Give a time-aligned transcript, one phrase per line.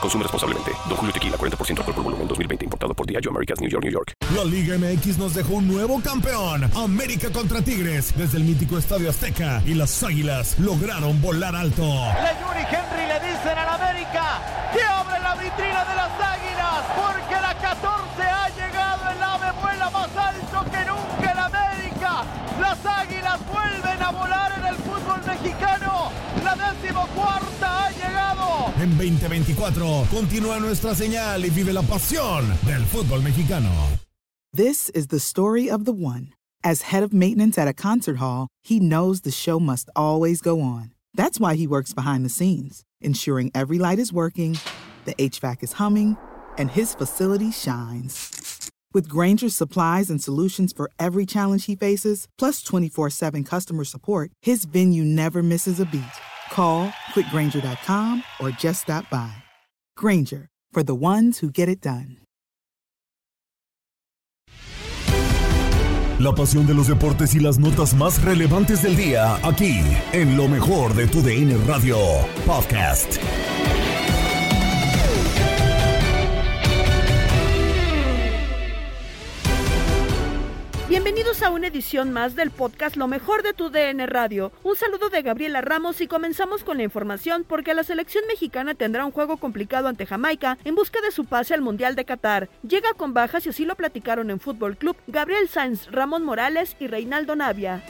[0.00, 0.72] Consume responsablemente.
[0.88, 2.64] Don Julio Tequila, 40% alcohol por volumen, 2020.
[2.64, 4.12] Importado por Diageo Americas, New York, New York.
[4.34, 6.70] La Liga MX nos dejó un nuevo campeón.
[6.74, 8.12] América contra Tigres.
[8.16, 9.62] Desde el mítico Estadio Azteca.
[9.64, 11.82] Y las Águilas lograron volar alto.
[11.82, 16.82] Le Yuri Henry le dicen al América que abre la vitrina de las Águilas.
[16.96, 19.10] Porque la 14 ha llegado.
[19.10, 22.24] El ave vuela más alto que nunca en América.
[22.60, 26.10] Las Águilas vuelven a volar en el fútbol mexicano.
[26.44, 27.45] La decimocuarta ha llegado.
[28.78, 33.70] En 2024 continúa nuestra señal y vive la pasión del fútbol mexicano.
[34.52, 36.34] This is the story of the one.
[36.62, 40.60] As head of maintenance at a concert hall, he knows the show must always go
[40.60, 40.92] on.
[41.14, 44.58] That's why he works behind the scenes, ensuring every light is working,
[45.06, 46.18] the HVAC is humming,
[46.58, 48.70] and his facility shines.
[48.92, 54.32] With Granger's supplies and solutions for every challenge he faces, plus 24 7 customer support,
[54.42, 56.04] his venue never misses a beat.
[56.56, 59.30] Call quickgranger.com or just stop by.
[59.94, 62.16] Granger, for the ones who get it done.
[66.18, 69.82] La pasión de los deportes y las notas más relevantes del día, aquí,
[70.14, 71.98] en lo mejor de tu DN Radio
[72.46, 73.18] Podcast.
[80.88, 84.52] Bienvenidos a una edición más del podcast Lo mejor de tu DN Radio.
[84.62, 89.04] Un saludo de Gabriela Ramos y comenzamos con la información porque la selección mexicana tendrá
[89.04, 92.48] un juego complicado ante Jamaica en busca de su pase al Mundial de Qatar.
[92.62, 96.86] Llega con bajas y así lo platicaron en Fútbol Club Gabriel Sainz, Ramón Morales y
[96.86, 97.82] Reinaldo Navia.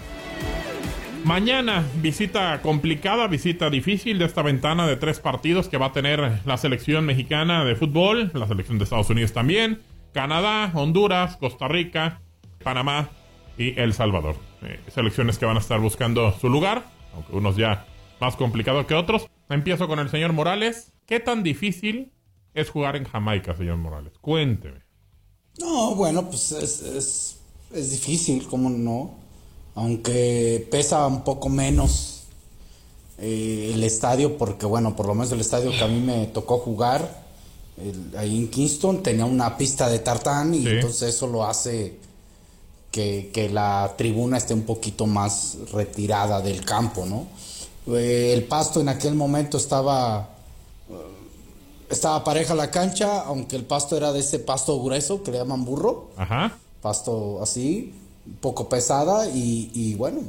[1.22, 6.40] Mañana, visita complicada, visita difícil de esta ventana de tres partidos que va a tener
[6.46, 9.82] la selección mexicana de fútbol, la selección de Estados Unidos también,
[10.14, 12.22] Canadá, Honduras, Costa Rica,
[12.70, 13.10] Panamá
[13.56, 14.34] y El Salvador.
[14.62, 16.84] Eh, selecciones que van a estar buscando su lugar,
[17.14, 17.86] aunque unos ya
[18.20, 19.28] más complicados que otros.
[19.48, 20.92] Empiezo con el señor Morales.
[21.06, 22.10] ¿Qué tan difícil
[22.54, 24.14] es jugar en Jamaica, señor Morales?
[24.20, 24.80] Cuénteme.
[25.60, 27.36] No, bueno, pues es, es,
[27.72, 29.14] es difícil, ¿cómo no?
[29.76, 32.24] Aunque pesa un poco menos
[33.18, 36.58] eh, el estadio, porque bueno, por lo menos el estadio que a mí me tocó
[36.58, 37.24] jugar,
[37.80, 40.68] el- ahí en Kingston, tenía una pista de tartán y Sí.
[40.68, 42.04] entonces eso lo hace
[42.96, 47.26] que, que la tribuna esté un poquito más retirada del campo, ¿no?
[47.94, 50.30] Eh, el pasto en aquel momento estaba
[51.90, 55.64] estaba pareja la cancha, aunque el pasto era de ese pasto grueso que le llaman
[55.64, 56.56] burro, Ajá.
[56.82, 57.94] pasto así,
[58.40, 60.20] poco pesada y, y bueno,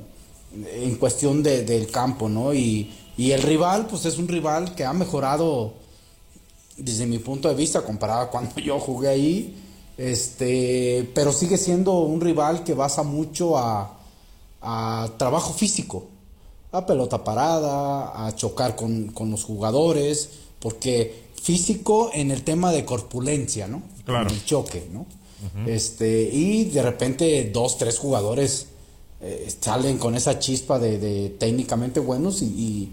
[0.73, 2.53] en cuestión de- del campo, ¿no?
[2.53, 5.73] Y, y el rival, pues es un rival que ha mejorado
[6.77, 9.63] desde mi punto de vista comparado a cuando yo jugué ahí,
[9.97, 13.97] este, pero sigue siendo un rival que basa mucho a,
[14.61, 16.05] a trabajo físico,
[16.71, 22.85] a pelota parada, a chocar con, con los jugadores, porque físico en el tema de
[22.85, 23.81] corpulencia, ¿no?
[24.05, 24.29] Claro.
[24.29, 25.05] En el choque, ¿no?
[25.67, 28.67] Este, y de repente dos, tres jugadores
[29.21, 32.91] eh, salen con esa chispa de, de técnicamente buenos y, y-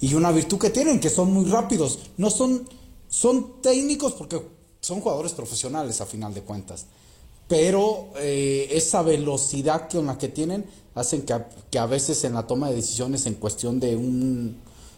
[0.00, 1.98] y una virtud que tienen, que son muy rápidos.
[2.16, 2.66] No son,
[3.08, 4.40] son técnicos porque
[4.82, 6.86] son jugadores profesionales a final de cuentas.
[7.46, 10.64] Pero eh, esa velocidad con la que tienen
[10.94, 14.56] hacen que a, que a veces en la toma de decisiones en cuestión de un,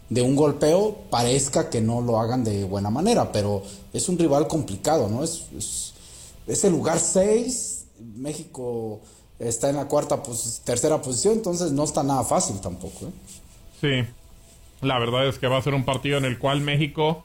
[0.09, 3.31] de un golpeo parezca que no lo hagan de buena manera.
[3.31, 3.63] Pero
[3.93, 5.23] es un rival complicado, ¿no?
[5.23, 5.45] Es,
[6.47, 7.85] es, el lugar 6.
[8.17, 9.01] México
[9.39, 13.07] está en la cuarta, pues, tercera posición, entonces no está nada fácil tampoco.
[13.07, 13.11] ¿eh?
[13.81, 14.11] Sí.
[14.81, 17.25] La verdad es que va a ser un partido en el cual México,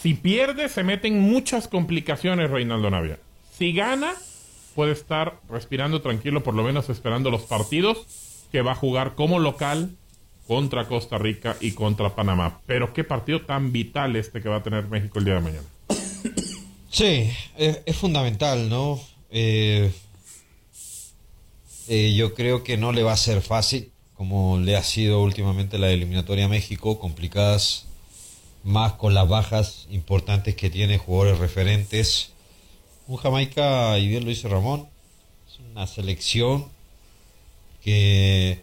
[0.00, 3.18] si pierde, se meten muchas complicaciones, Reinaldo Navia.
[3.56, 4.14] Si gana,
[4.74, 8.06] puede estar respirando tranquilo, por lo menos esperando los partidos
[8.52, 9.90] que va a jugar como local
[10.46, 12.60] contra Costa Rica y contra Panamá.
[12.66, 15.66] Pero qué partido tan vital este que va a tener México el día de mañana.
[16.90, 18.98] Sí, es, fundamental, ¿no?
[19.30, 19.92] eh,
[21.88, 25.78] eh, yo creo que no le va a ser fácil, como le ha sido últimamente
[25.78, 27.87] la eliminatoria a México, complicadas
[28.64, 32.32] más con las bajas importantes que tiene jugadores referentes.
[33.06, 34.88] Un Jamaica, y bien lo dice Ramón,
[35.48, 36.66] es una selección
[37.82, 38.62] que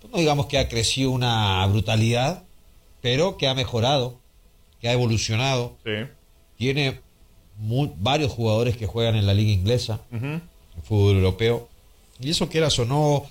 [0.00, 2.44] pues, no digamos que ha crecido una brutalidad,
[3.00, 4.18] pero que ha mejorado,
[4.80, 5.76] que ha evolucionado.
[6.56, 7.00] Tiene
[7.58, 10.40] varios jugadores que juegan en la liga inglesa, el
[10.82, 11.68] fútbol europeo.
[12.20, 13.26] Y eso quieras o no,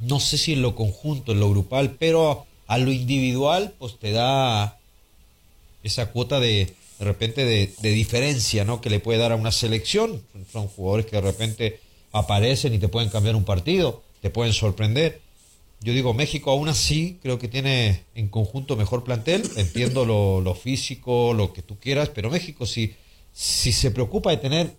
[0.00, 4.12] no sé si en lo conjunto, en lo grupal, pero a lo individual, pues te
[4.12, 4.77] da
[5.88, 8.80] esa cuota de, de repente de, de, diferencia, ¿no?
[8.80, 10.22] Que le puede dar a una selección.
[10.52, 11.80] Son jugadores que de repente
[12.12, 15.20] aparecen y te pueden cambiar un partido, te pueden sorprender.
[15.80, 19.42] Yo digo, México aún así creo que tiene en conjunto mejor plantel.
[19.56, 22.94] Entiendo lo, lo físico, lo que tú quieras, pero México si,
[23.32, 24.72] si se preocupa de tener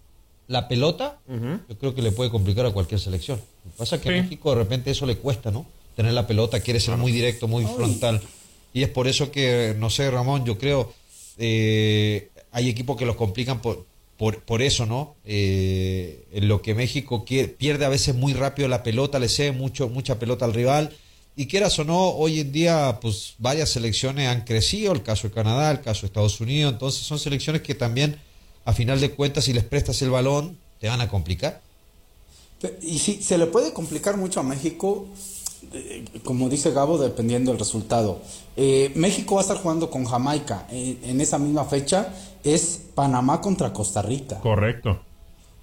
[0.49, 3.39] la pelota, yo creo que le puede complicar a cualquier selección.
[3.63, 5.67] Lo que pasa es que a México de repente eso le cuesta, ¿no?
[5.95, 8.19] Tener la pelota, quiere ser muy directo, muy frontal.
[8.73, 10.91] Y es por eso que, no sé, Ramón, yo creo,
[11.39, 13.85] eh, hay equipos que los complican por,
[14.17, 15.15] por, por eso, ¿no?
[15.25, 19.89] Eh, en lo que México pierde a veces muy rápido la pelota, le cede mucho,
[19.89, 20.95] mucha pelota al rival.
[21.35, 25.33] Y quieras o no, hoy en día, pues varias selecciones han crecido, el caso de
[25.33, 28.19] Canadá, el caso de Estados Unidos, entonces son selecciones que también
[28.65, 31.61] a final de cuentas, si les prestas el balón, te van a complicar.
[32.81, 35.07] Y sí, se le puede complicar mucho a México,
[36.23, 38.21] como dice Gabo, dependiendo del resultado.
[38.55, 40.67] Eh, México va a estar jugando con Jamaica.
[40.71, 42.13] En, en, esa misma fecha
[42.43, 44.39] es Panamá contra Costa Rica.
[44.39, 44.99] Correcto.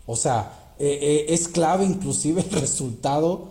[0.07, 3.51] O sea, eh, es clave inclusive el resultado.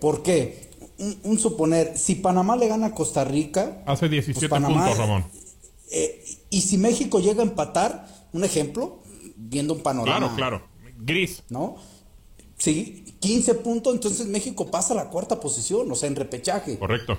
[0.00, 0.70] ¿Por qué?
[0.98, 3.82] Un, un, suponer, si Panamá le gana a Costa Rica...
[3.86, 5.24] Hace 17 pues Panamá, puntos, Ramón.
[6.50, 9.00] y si México llega a empatar, un ejemplo,
[9.36, 10.18] viendo un panorama.
[10.18, 10.62] Claro, claro.
[10.98, 11.42] Gris.
[11.48, 11.76] ¿No?
[12.56, 16.78] Sí, 15 puntos, entonces México pasa a la cuarta posición, o sea, en repechaje.
[16.78, 17.18] Correcto.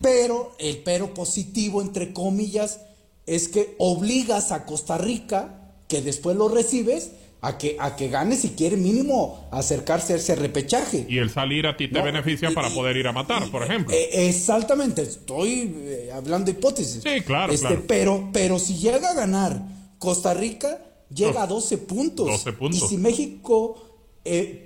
[0.00, 2.80] Pero el pero positivo, entre comillas,
[3.26, 7.10] es que obligas a Costa Rica, que después lo recibes,
[7.42, 11.04] a que, a que gane si quiere mínimo acercarse a ese repechaje.
[11.06, 12.04] Y el salir a ti te ¿no?
[12.04, 13.94] beneficia para y, poder ir a matar, y, por ejemplo.
[13.94, 17.02] Eh, exactamente, estoy eh, hablando de hipótesis.
[17.02, 17.84] Sí, claro, este, claro.
[17.86, 19.60] Pero, pero si llega a ganar
[19.98, 20.80] Costa Rica,
[21.14, 22.26] llega a 12 puntos.
[22.26, 22.82] 12 puntos.
[22.82, 23.76] Y si México
[24.24, 24.63] eh,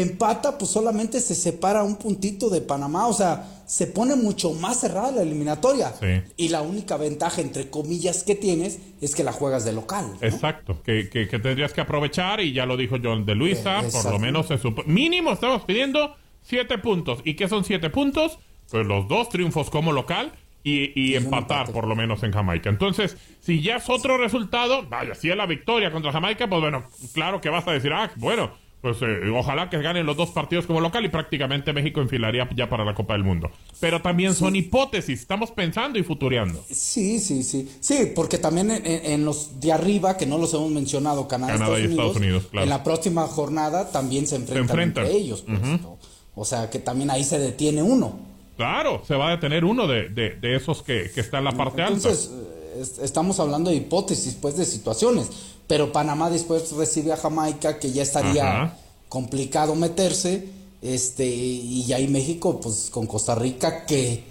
[0.00, 3.06] empata, pues solamente se separa un puntito de Panamá.
[3.06, 5.92] O sea, se pone mucho más cerrada la eliminatoria.
[5.98, 6.22] Sí.
[6.36, 10.06] Y la única ventaja, entre comillas, que tienes es que la juegas de local.
[10.12, 10.26] ¿no?
[10.26, 13.88] Exacto, que, que, que, tendrías que aprovechar, y ya lo dijo John de Luisa, eh,
[13.90, 14.82] por lo menos se supo...
[14.84, 17.20] mínimo estamos pidiendo 7 puntos.
[17.24, 18.38] ¿Y qué son 7 puntos?
[18.70, 20.32] Pues los dos triunfos como local
[20.62, 22.68] y, y empatar por lo menos en Jamaica.
[22.68, 26.84] Entonces, si ya es otro resultado, vaya, si es la victoria contra Jamaica, pues bueno,
[27.14, 28.50] claro que vas a decir, ah, bueno,
[28.86, 32.68] pues eh, ojalá que ganen los dos partidos como local y prácticamente México enfilaría ya
[32.68, 33.50] para la Copa del Mundo.
[33.80, 34.38] Pero también sí.
[34.38, 36.62] son hipótesis, estamos pensando y futureando.
[36.70, 37.68] Sí, sí, sí.
[37.80, 41.78] Sí, porque también en, en los de arriba, que no los hemos mencionado, Canadá, Canadá
[41.78, 42.62] Estados, y Estados Unidos, Unidos, claro.
[42.62, 45.04] en la próxima jornada también se enfrentan, se enfrentan.
[45.06, 45.42] entre ellos.
[45.42, 45.82] Pues, uh -huh.
[45.82, 45.98] ¿no?
[46.36, 48.20] O sea que también ahí se detiene uno.
[48.56, 51.52] Claro, se va a detener uno de, de, de esos que, que, está en la
[51.52, 52.46] parte Entonces, alta.
[52.74, 55.55] Entonces, estamos hablando de hipótesis, pues, de situaciones.
[55.66, 58.76] Pero Panamá después recibe a Jamaica, que ya estaría Ajá.
[59.08, 60.48] complicado meterse.
[60.82, 64.24] Este, y ahí México, pues, con Costa Rica, que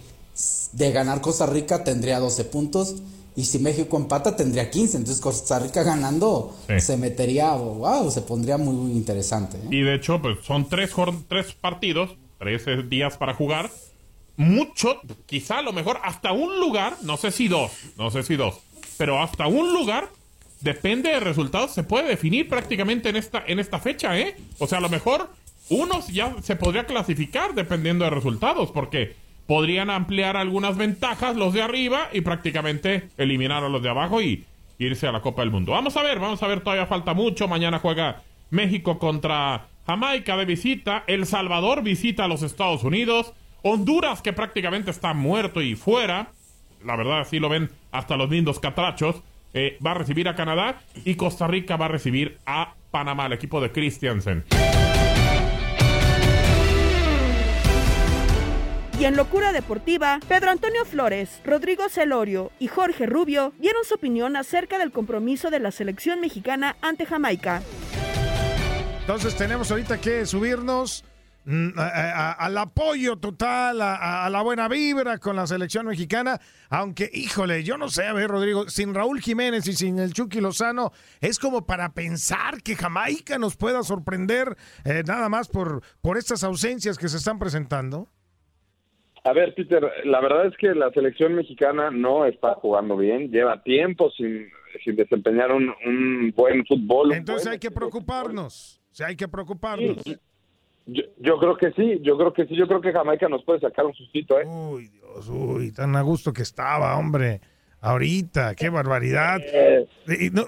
[0.71, 2.95] de ganar Costa Rica tendría 12 puntos.
[3.35, 4.97] Y si México empata, tendría 15.
[4.97, 6.79] Entonces, Costa Rica ganando sí.
[6.79, 9.57] se metería, wow, se pondría muy, muy interesante.
[9.57, 9.67] ¿eh?
[9.71, 10.91] Y de hecho, pues, son tres,
[11.27, 13.69] tres partidos, 13 días para jugar
[14.37, 18.35] mucho, quizá a lo mejor hasta un lugar, no sé si dos, no sé si
[18.35, 18.55] dos,
[18.97, 20.09] pero hasta un lugar,
[20.65, 24.35] depende de resultados, se puede definir prácticamente en esta, en esta fecha, ¿eh?
[24.57, 25.29] O sea, a lo mejor
[25.69, 31.61] unos ya se podría clasificar dependiendo de resultados, porque podrían ampliar algunas ventajas los de
[31.61, 34.43] arriba y prácticamente eliminar a los de abajo y
[34.79, 35.71] irse a la Copa del Mundo.
[35.73, 40.45] Vamos a ver, vamos a ver, todavía falta mucho, mañana juega México contra Jamaica de
[40.45, 46.31] visita, El Salvador visita a los Estados Unidos, Honduras, que prácticamente está muerto y fuera,
[46.83, 49.21] la verdad así lo ven hasta los lindos catrachos,
[49.55, 53.33] eh, va a recibir a Canadá y Costa Rica va a recibir a Panamá, el
[53.33, 54.43] equipo de Christiansen.
[58.99, 64.35] Y en Locura Deportiva, Pedro Antonio Flores, Rodrigo Celorio y Jorge Rubio dieron su opinión
[64.37, 67.61] acerca del compromiso de la selección mexicana ante Jamaica.
[69.01, 71.03] Entonces tenemos ahorita que subirnos
[71.45, 77.77] mm, al apoyo total, a, la buena vibra con la selección mexicana, aunque, híjole, yo
[77.77, 81.65] no sé, a ver, Rodrigo, sin Raúl Jiménez y sin el Chucky Lozano, es como
[81.65, 87.07] para pensar que Jamaica nos pueda sorprender eh, nada más por, por estas ausencias que
[87.07, 88.09] se están presentando.
[89.25, 93.63] A ver, Peter, la verdad es que la selección mexicana no está jugando bien, lleva
[93.63, 94.47] tiempo sin,
[94.83, 97.11] sin desempeñar un, buen fútbol.
[97.11, 99.97] Entonces hay que preocuparnos, o sea, hay que preocuparnos.
[100.87, 103.85] Yo, creo que sí, yo creo que sí, yo creo que Jamaica nos puede sacar
[103.85, 104.45] un sustito, ¿eh?
[104.45, 107.41] Uy, Dios, uy, tan a gusto que estaba, hombre.
[107.81, 109.39] Ahorita, qué barbaridad.
[109.43, 109.87] Eh.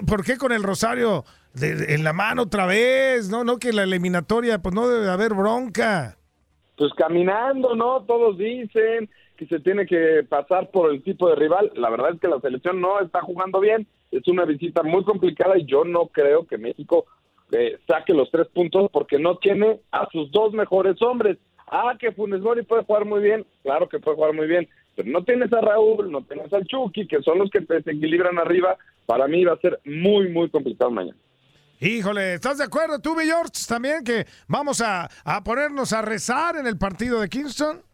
[0.07, 1.23] ¿Por qué con el Rosario
[1.59, 3.29] en la mano otra vez?
[3.29, 6.17] No, no que la eliminatoria, pues no debe haber bronca
[6.77, 8.03] pues caminando, ¿no?
[8.03, 11.71] Todos dicen que se tiene que pasar por el tipo de rival.
[11.75, 13.87] La verdad es que la selección no está jugando bien.
[14.11, 17.05] Es una visita muy complicada y yo no creo que México
[17.51, 21.37] eh, saque los tres puntos porque no tiene a sus dos mejores hombres.
[21.67, 23.45] Ah, que Funes Mori puede jugar muy bien.
[23.63, 24.67] Claro que puede jugar muy bien.
[24.95, 28.39] Pero no tienes a Raúl, no tienes al Chucky, que son los que te equilibran
[28.39, 28.77] arriba.
[29.05, 31.17] Para mí va a ser muy, muy complicado mañana.
[31.79, 36.65] Híjole, ¿estás de acuerdo tú, George, también que vamos a, a ponernos a rezar en
[36.65, 37.86] el partido de Kingston?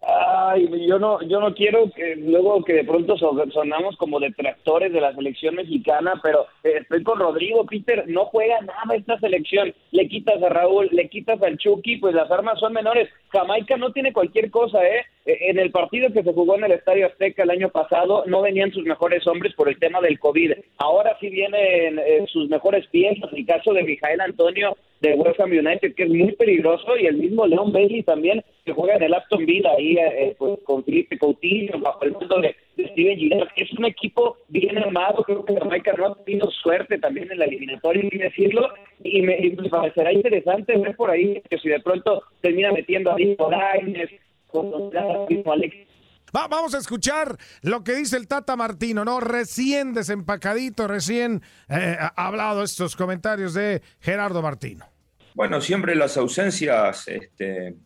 [0.00, 5.00] Ay, yo no, yo no quiero que luego que de pronto sonamos como detractores de
[5.00, 9.74] la selección mexicana, pero eh, estoy con Rodrigo, Peter, no juega nada esta selección.
[9.90, 13.08] Le quitas a Raúl, le quitas al Chucky, pues las armas son menores.
[13.30, 15.04] Jamaica no tiene cualquier cosa, ¿eh?
[15.26, 18.40] E, en el partido que se jugó en el Estadio Azteca el año pasado, no
[18.40, 20.52] venían sus mejores hombres por el tema del COVID.
[20.78, 23.32] Ahora sí vienen eh, sus mejores piezas.
[23.32, 27.16] El caso de Mijael Antonio de West Ham United, que es muy peligroso, y el
[27.16, 31.18] mismo León Bailey también, que juega en el Aston Villa, ahí eh, pues, con Felipe
[31.18, 32.54] Coutinho, bajo el mundo de,
[32.90, 33.48] Steven Gerrard.
[33.56, 38.04] Es un equipo bien armado, creo que Jamaica no ha suerte también en la eliminatoria,
[38.10, 38.68] y decirlo,
[39.02, 39.36] y me,
[39.70, 44.10] parecerá interesante ver por ahí que si de pronto termina metiendo a Diego Lainez,
[44.48, 45.87] con Alex
[46.32, 49.20] vamos a escuchar lo que dice el Tata Martino, ¿no?
[49.20, 54.86] Recién desempacadito, recién eh, ha hablado estos comentarios de Gerardo Martino.
[55.34, 57.76] Bueno, siempre las ausencias, este,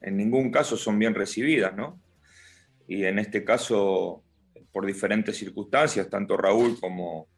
[0.00, 2.00] en ningún caso son bien recibidas, ¿no?
[2.88, 4.22] Y en este caso,
[4.72, 7.28] por diferentes circunstancias, tanto Raúl como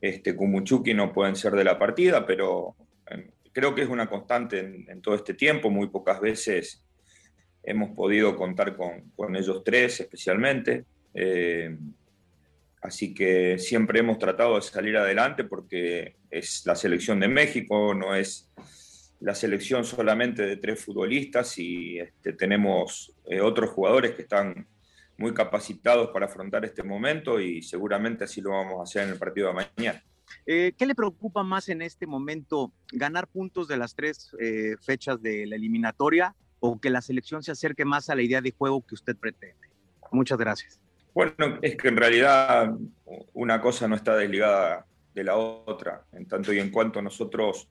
[0.00, 2.76] este, Kumuchuki no pueden ser de la partida, pero
[3.10, 6.85] eh, creo que es una constante en todo este tiempo, muy pocas veces
[7.66, 10.84] hemos podido contar con, ellos tres especialmente.
[11.12, 11.76] Eh,
[12.80, 18.14] así que siempre hemos tratado de salir adelante porque es la selección de México, no
[18.14, 18.48] es
[19.20, 24.66] la selección solamente de tres futbolistas y este, tenemos eh, otros jugadores que están
[25.18, 29.18] muy capacitados para afrontar este momento y seguramente así lo vamos a hacer en el
[29.18, 30.04] partido de mañana.
[30.44, 32.70] Eh, ¿Qué le preocupa más en este momento?
[32.92, 34.36] ¿Ganar puntos de las tres
[34.84, 36.34] fechas de la eliminatoria
[36.66, 39.68] o que la selección se acerque más a la idea de juego que usted pretende?
[40.12, 40.80] Muchas gracias.
[41.14, 42.74] Bueno, es que en realidad
[43.32, 47.68] una cosa no está desligada de la otra, en tanto y en cuanto nosotros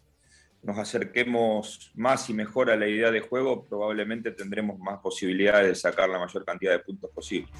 [0.63, 5.75] nos acerquemos más y mejor a la idea de juego, probablemente tendremos más posibilidades de
[5.75, 7.51] sacar la mayor cantidad de puntos posible.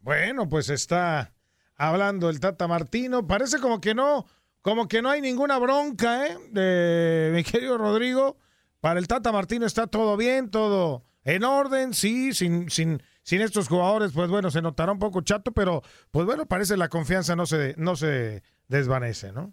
[0.00, 1.32] Bueno, pues está
[1.76, 3.26] hablando el Tata Martino.
[3.26, 4.26] Parece como que no,
[4.64, 6.38] como que no hay ninguna bronca, ¿eh?
[6.50, 8.38] De mi querido Rodrigo.
[8.80, 13.68] Para el Tata Martino está todo bien, todo en orden, sí, sin, sin, sin estos
[13.68, 17.44] jugadores, pues bueno, se notará un poco chato, pero pues bueno, parece la confianza no
[17.44, 19.52] se, no se desvanece, ¿no?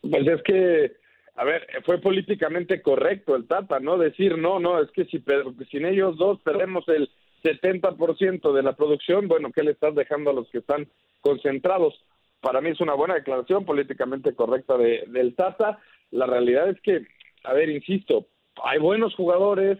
[0.00, 0.96] Pues es que,
[1.36, 3.96] a ver, fue políticamente correcto el Tata, ¿no?
[3.96, 5.22] Decir, no, no, es que si
[5.70, 7.08] sin ellos dos perdemos el
[7.44, 10.88] 70% de la producción, bueno, ¿qué le estás dejando a los que están
[11.20, 11.94] concentrados?
[12.42, 15.78] Para mí es una buena declaración políticamente correcta de, del Tata.
[16.10, 17.06] La realidad es que,
[17.44, 18.26] a ver, insisto,
[18.62, 19.78] hay buenos jugadores,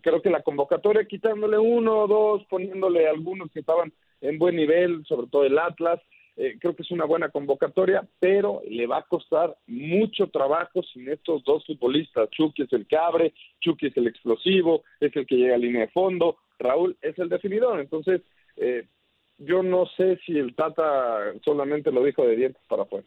[0.00, 5.04] creo que la convocatoria, quitándole uno o dos, poniéndole algunos que estaban en buen nivel,
[5.06, 6.00] sobre todo el Atlas,
[6.36, 11.08] eh, creo que es una buena convocatoria, pero le va a costar mucho trabajo sin
[11.08, 12.30] estos dos futbolistas.
[12.30, 15.82] Chucky es el que abre, Chucky es el explosivo, es el que llega a línea
[15.82, 17.80] de fondo, Raúl es el definidor.
[17.80, 18.22] Entonces,
[18.56, 18.86] eh,
[19.38, 23.06] yo no sé si el Tata solamente lo dijo de dientes para afuera.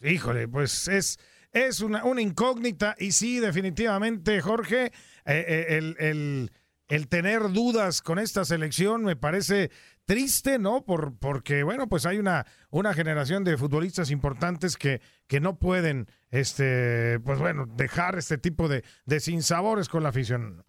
[0.00, 1.18] Híjole, pues es,
[1.52, 4.90] es una, una incógnita y sí, definitivamente, Jorge, eh,
[5.26, 6.50] eh, el, el,
[6.88, 9.70] el, tener dudas con esta selección me parece
[10.04, 10.84] triste, ¿no?
[10.84, 16.06] Por, porque, bueno, pues hay una, una generación de futbolistas importantes que, que no pueden,
[16.30, 20.64] este, pues bueno, dejar este tipo de, de sinsabores con la afición.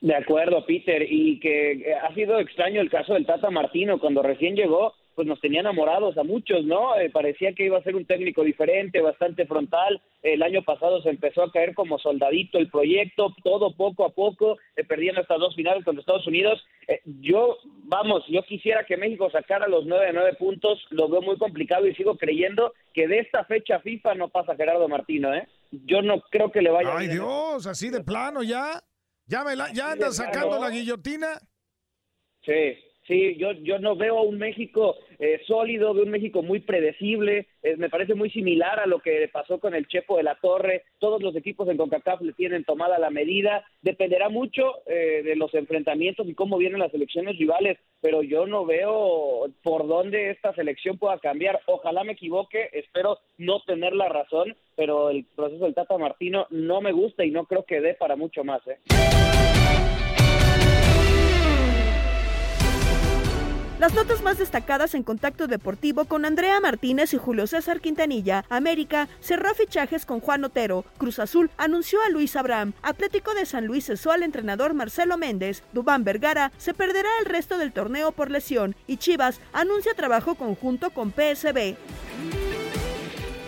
[0.00, 4.22] De acuerdo, Peter, y que eh, ha sido extraño el caso del Tata Martino, cuando
[4.22, 6.94] recién llegó, pues nos tenía enamorados a muchos, ¿no?
[7.00, 10.00] Eh, parecía que iba a ser un técnico diferente, bastante frontal.
[10.22, 14.58] El año pasado se empezó a caer como soldadito el proyecto, todo poco a poco,
[14.76, 16.62] eh, perdiendo hasta dos finales contra Estados Unidos.
[16.86, 21.22] Eh, yo, vamos, yo quisiera que México sacara los nueve de nueve puntos, lo veo
[21.22, 25.48] muy complicado y sigo creyendo que de esta fecha FIFA no pasa Gerardo Martino, ¿eh?
[25.86, 28.82] Yo no creo que le vaya Ay, Dios, así de plano ya.
[29.26, 31.40] Ya, me la, ya anda sacando la guillotina.
[32.44, 32.78] Sí,
[33.08, 37.48] sí, yo, yo no veo a un México eh, sólido, veo un México muy predecible,
[37.62, 40.84] eh, me parece muy similar a lo que pasó con el Chepo de la Torre,
[41.00, 45.52] todos los equipos en CONCACAF le tienen tomada la medida, dependerá mucho eh, de los
[45.54, 50.98] enfrentamientos y cómo vienen las elecciones rivales, pero yo no veo por dónde esta selección
[50.98, 55.98] pueda cambiar, ojalá me equivoque, espero no tener la razón, pero el proceso del Tata
[55.98, 58.60] Martino no me gusta y no creo que dé para mucho más.
[58.68, 58.78] ¿eh?
[63.78, 68.46] Las notas más destacadas en contacto deportivo con Andrea Martínez y Julio César Quintanilla.
[68.48, 70.86] América cerró fichajes con Juan Otero.
[70.96, 72.72] Cruz Azul anunció a Luis Abraham.
[72.80, 75.62] Atlético de San Luis cesó al entrenador Marcelo Méndez.
[75.74, 78.74] Dubán Vergara se perderá el resto del torneo por lesión.
[78.86, 81.76] Y Chivas anuncia trabajo conjunto con PSB.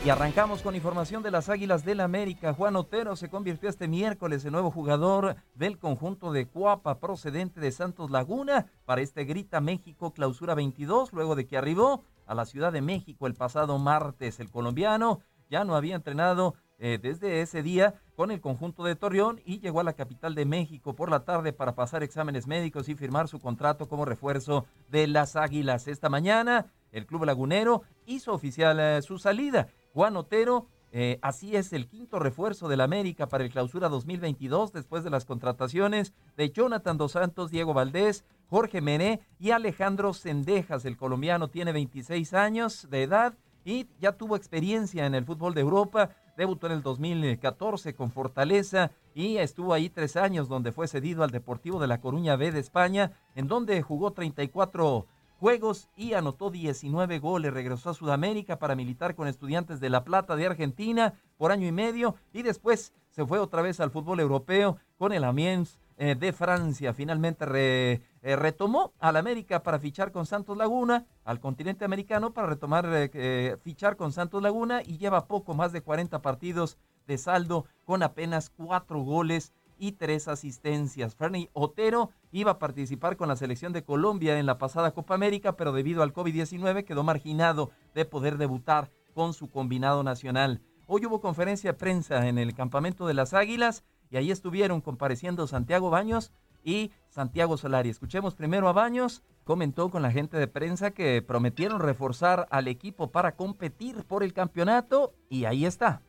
[0.09, 2.55] Y arrancamos con información de las Águilas del América.
[2.55, 7.71] Juan Otero se convirtió este miércoles en nuevo jugador del conjunto de Cuapa procedente de
[7.73, 12.73] Santos Laguna para este Grita México Clausura 22, luego de que arribó a la Ciudad
[12.73, 14.41] de México el pasado martes.
[14.41, 19.43] El colombiano ya no había entrenado eh, desde ese día con el conjunto de Torreón
[19.45, 22.95] y llegó a la capital de México por la tarde para pasar exámenes médicos y
[22.95, 25.87] firmar su contrato como refuerzo de las Águilas.
[25.87, 30.67] Esta mañana el club lagunero hizo oficial eh, su salida Juan Otero.
[30.91, 35.27] Eh, así es el quinto refuerzo del América para el clausura 2022 después de las
[35.27, 40.87] contrataciones de Jonathan Dos Santos, Diego Valdés, Jorge Mené y Alejandro Sendejas.
[40.87, 45.61] El colombiano tiene 26 años de edad y ya tuvo experiencia en el fútbol de
[45.61, 46.11] Europa.
[46.39, 51.31] Debutó en el 2014 con Fortaleza y estuvo ahí tres años donde fue cedido al
[51.31, 55.07] Deportivo de La Coruña B de España, en donde jugó 34
[55.39, 57.53] juegos y anotó 19 goles.
[57.53, 61.73] Regresó a Sudamérica para militar con Estudiantes de La Plata de Argentina por año y
[61.73, 66.33] medio y después se fue otra vez al fútbol europeo con el Amiens eh, de
[66.33, 66.93] Francia.
[66.93, 72.87] Finalmente eh, retomó al América para fichar con Santos Laguna, al continente americano para retomar
[72.93, 78.03] eh, fichar con Santos Laguna y lleva poco más de 40 partidos de saldo con
[78.03, 81.15] apenas cuatro goles y tres asistencias.
[81.15, 85.57] Fernie Otero iba a participar con la selección de Colombia en la pasada Copa América,
[85.57, 90.61] pero debido al COVID-19 quedó marginado de poder debutar con su combinado nacional.
[90.87, 95.47] Hoy hubo conferencia de prensa en el campamento de las Águilas y ahí estuvieron compareciendo
[95.47, 96.33] Santiago Baños
[96.65, 97.91] y Santiago Solari.
[97.91, 103.11] Escuchemos primero a Baños, comentó con la gente de prensa que prometieron reforzar al equipo
[103.11, 106.03] para competir por el campeonato y ahí está.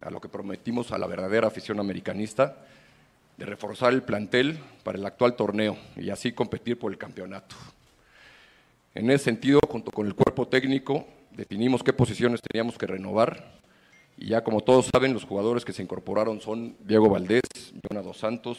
[0.00, 2.58] A lo que prometimos a la verdadera afición americanista,
[3.36, 7.56] de reforzar el plantel para el actual torneo y así competir por el campeonato.
[8.94, 13.56] En ese sentido, junto con el cuerpo técnico, definimos qué posiciones teníamos que renovar
[14.16, 17.42] y ya como todos saben, los jugadores que se incorporaron son Diego Valdés,
[17.86, 18.58] Jonah Dos Santos,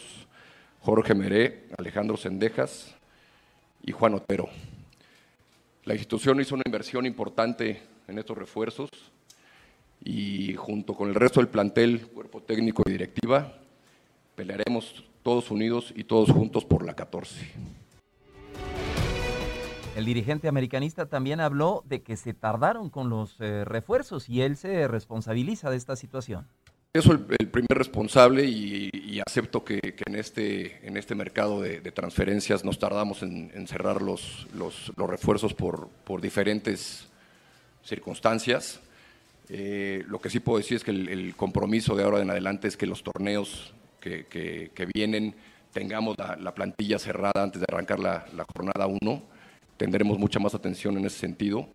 [0.81, 2.93] Jorge Meré, Alejandro Sendejas
[3.83, 4.49] y Juan Otero.
[5.85, 8.89] La institución hizo una inversión importante en estos refuerzos
[10.03, 13.53] y junto con el resto del plantel, cuerpo técnico y directiva,
[14.37, 17.43] Pelearemos todos unidos y todos juntos por la 14.
[19.95, 24.55] El dirigente americanista también habló de que se tardaron con los eh, refuerzos y él
[24.55, 26.45] se responsabiliza de esta situación.
[26.93, 32.63] Yo soy el, primer responsable y, acepto que, en, este, en este mercado de, transferencias
[32.63, 37.07] nos tardamos en, cerrar los, los, refuerzos por, por, diferentes
[37.81, 38.81] circunstancias.
[39.49, 42.67] Eh, lo que sí puedo decir es que el, el, compromiso de ahora en adelante
[42.67, 43.73] es que los torneos
[44.29, 45.35] que, vienen,
[45.73, 49.23] tengamos la, plantilla cerrada antes de arrancar la, jornada 1.
[49.77, 51.67] Tendremos mucha más atención en ese sentido.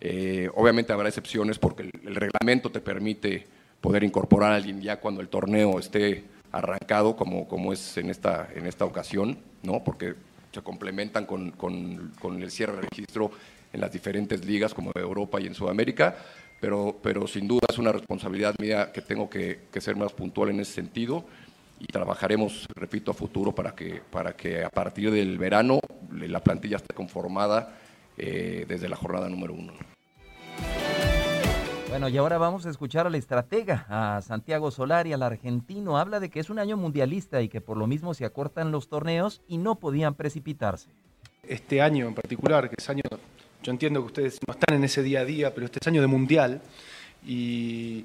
[0.00, 3.46] Eh, obviamente habrá excepciones porque el, reglamento te permite
[3.80, 8.48] poder incorporar a alguien ya cuando el torneo esté arrancado, como, como es en esta,
[8.54, 9.82] en esta ocasión, ¿no?
[9.84, 10.14] porque
[10.52, 13.30] se complementan con, con, con el cierre de registro
[13.72, 16.16] en las diferentes ligas como Europa y en Sudamérica,
[16.60, 20.50] pero, pero sin duda es una responsabilidad mía que tengo que, que ser más puntual
[20.50, 21.24] en ese sentido
[21.82, 25.80] y trabajaremos, repito, a futuro para que, para que a partir del verano
[26.12, 27.74] la plantilla esté conformada
[28.16, 29.72] eh, desde la jornada número uno.
[31.88, 35.98] Bueno, y ahora vamos a escuchar al estratega, a Santiago Solari, al argentino.
[35.98, 38.88] Habla de que es un año mundialista y que por lo mismo se acortan los
[38.88, 40.88] torneos y no podían precipitarse.
[41.42, 43.02] Este año en particular, que es año
[43.62, 46.00] yo entiendo que ustedes no están en ese día a día, pero este es año
[46.00, 46.62] de mundial
[47.26, 48.04] y,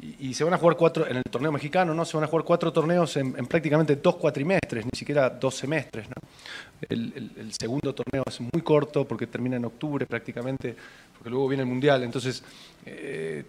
[0.00, 2.04] y- se van a jugar cuatro, en el torneo mexicano, ¿no?
[2.04, 6.06] Se van a jugar cuatro torneos en, en prácticamente dos cuatrimestres, ni siquiera dos semestres,
[6.08, 6.14] ¿no?
[6.88, 10.76] El, segundo torneo es muy corto porque termina en octubre prácticamente,
[11.16, 12.02] porque luego viene el mundial.
[12.02, 12.42] Entonces,
[12.84, 13.44] eh,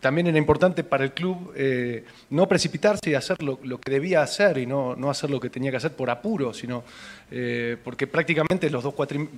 [0.00, 4.58] también era importante para el club eh, no precipitarse y hacer lo, que debía hacer
[4.58, 6.84] y no, no hacer lo que tenía que hacer por apuro, sino
[7.30, 9.28] eh, porque prácticamente los dos cuatrim-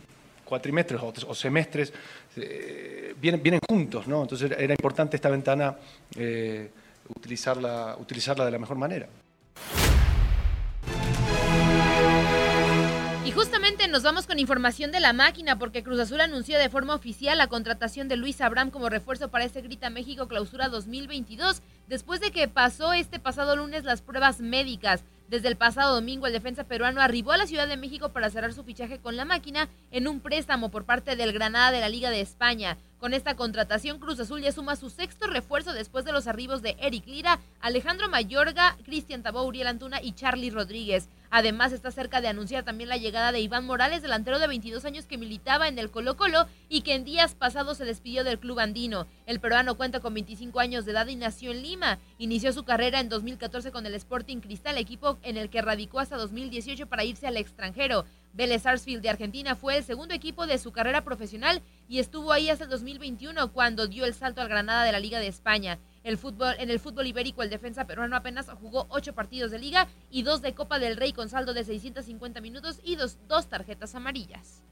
[0.50, 1.92] cuatrimestres o, o semestres
[2.36, 4.22] eh, vienen, vienen juntos, ¿no?
[4.22, 5.76] Entonces era importante esta ventana
[6.16, 6.70] eh,
[7.08, 9.08] utilizarla, utilizarla de la mejor manera.
[13.24, 16.96] Y justamente nos vamos con información de la máquina porque Cruz Azul anunció de forma
[16.96, 22.20] oficial la contratación de Luis Abraham como refuerzo para este Grita México Clausura 2022 después
[22.20, 25.04] de que pasó este pasado lunes las pruebas médicas.
[25.30, 28.52] Desde el pasado domingo el defensa peruano arribó a la Ciudad de México para cerrar
[28.52, 32.10] su fichaje con la máquina en un préstamo por parte del Granada de la Liga
[32.10, 32.78] de España.
[33.00, 36.76] Con esta contratación Cruz Azul ya suma su sexto refuerzo después de los arribos de
[36.78, 41.08] Eric Lira, Alejandro Mayorga, Cristian Tabó, Uriel Antuna y Charlie Rodríguez.
[41.30, 45.06] Además, está cerca de anunciar también la llegada de Iván Morales, delantero de 22 años
[45.06, 48.58] que militaba en el Colo Colo y que en días pasados se despidió del club
[48.58, 49.06] andino.
[49.24, 52.00] El peruano cuenta con 25 años de edad y nació en Lima.
[52.18, 56.16] Inició su carrera en 2014 con el Sporting Cristal, equipo en el que radicó hasta
[56.16, 58.04] 2018 para irse al extranjero.
[58.32, 62.48] Vélez Sarsfield de Argentina fue el segundo equipo de su carrera profesional y estuvo ahí
[62.48, 65.78] hasta el 2021 cuando dio el salto al Granada de la Liga de España.
[66.04, 69.88] El fútbol, en el fútbol ibérico, el defensa peruano apenas jugó ocho partidos de liga
[70.10, 73.94] y dos de Copa del Rey con saldo de 650 minutos y dos, dos tarjetas
[73.94, 74.62] amarillas.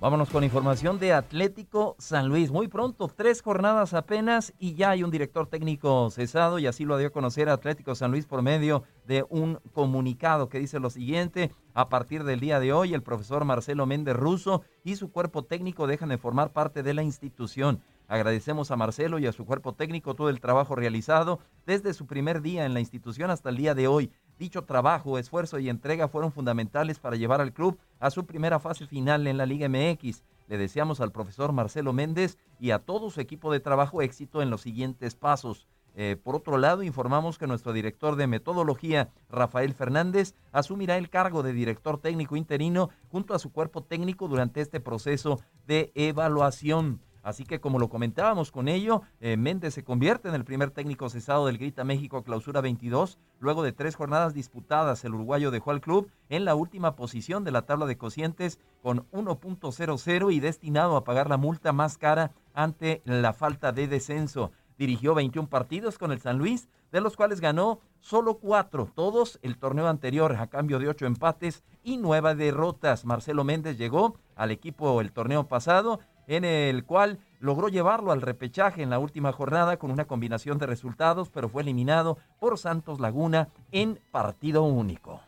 [0.00, 2.50] Vámonos con información de Atlético San Luis.
[2.50, 6.96] Muy pronto, tres jornadas apenas y ya hay un director técnico cesado y así lo
[6.96, 11.52] dio a conocer Atlético San Luis por medio de un comunicado que dice lo siguiente.
[11.74, 15.86] A partir del día de hoy, el profesor Marcelo Méndez Russo y su cuerpo técnico
[15.86, 17.82] dejan de formar parte de la institución.
[18.08, 22.40] Agradecemos a Marcelo y a su cuerpo técnico todo el trabajo realizado desde su primer
[22.40, 24.10] día en la institución hasta el día de hoy.
[24.40, 28.86] Dicho trabajo, esfuerzo y entrega fueron fundamentales para llevar al club a su primera fase
[28.86, 30.22] final en la Liga MX.
[30.48, 34.48] Le deseamos al profesor Marcelo Méndez y a todo su equipo de trabajo éxito en
[34.48, 35.68] los siguientes pasos.
[35.94, 41.42] Eh, por otro lado, informamos que nuestro director de metodología, Rafael Fernández, asumirá el cargo
[41.42, 47.02] de director técnico interino junto a su cuerpo técnico durante este proceso de evaluación.
[47.22, 51.08] Así que como lo comentábamos con ello, eh, Méndez se convierte en el primer técnico
[51.10, 53.18] cesado del Grita México Clausura 22.
[53.38, 57.50] Luego de tres jornadas disputadas, el uruguayo dejó al club en la última posición de
[57.50, 63.02] la tabla de cocientes con 1.00 y destinado a pagar la multa más cara ante
[63.04, 64.52] la falta de descenso.
[64.78, 69.58] Dirigió 21 partidos con el San Luis, de los cuales ganó solo cuatro, todos el
[69.58, 73.04] torneo anterior a cambio de ocho empates y nueve derrotas.
[73.04, 76.00] Marcelo Méndez llegó al equipo el torneo pasado
[76.30, 80.66] en el cual logró llevarlo al repechaje en la última jornada con una combinación de
[80.66, 85.20] resultados, pero fue eliminado por Santos Laguna en partido único.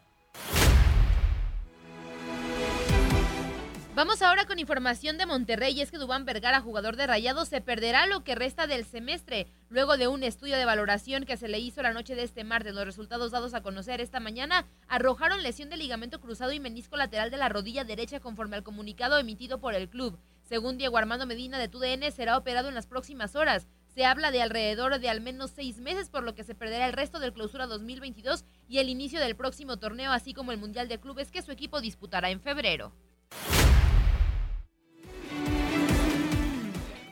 [3.96, 5.80] Vamos ahora con información de Monterrey.
[5.80, 9.48] Es que Dubán Vergara, jugador de Rayados, se perderá lo que resta del semestre.
[9.70, 12.74] Luego de un estudio de valoración que se le hizo la noche de este martes,
[12.74, 17.30] los resultados dados a conocer esta mañana arrojaron lesión de ligamento cruzado y menisco lateral
[17.32, 20.16] de la rodilla derecha conforme al comunicado emitido por el club.
[20.52, 23.66] Según Diego Armando Medina de TUDN, será operado en las próximas horas.
[23.86, 26.92] Se habla de alrededor de al menos seis meses, por lo que se perderá el
[26.92, 31.00] resto del clausura 2022 y el inicio del próximo torneo, así como el Mundial de
[31.00, 32.92] Clubes que su equipo disputará en febrero.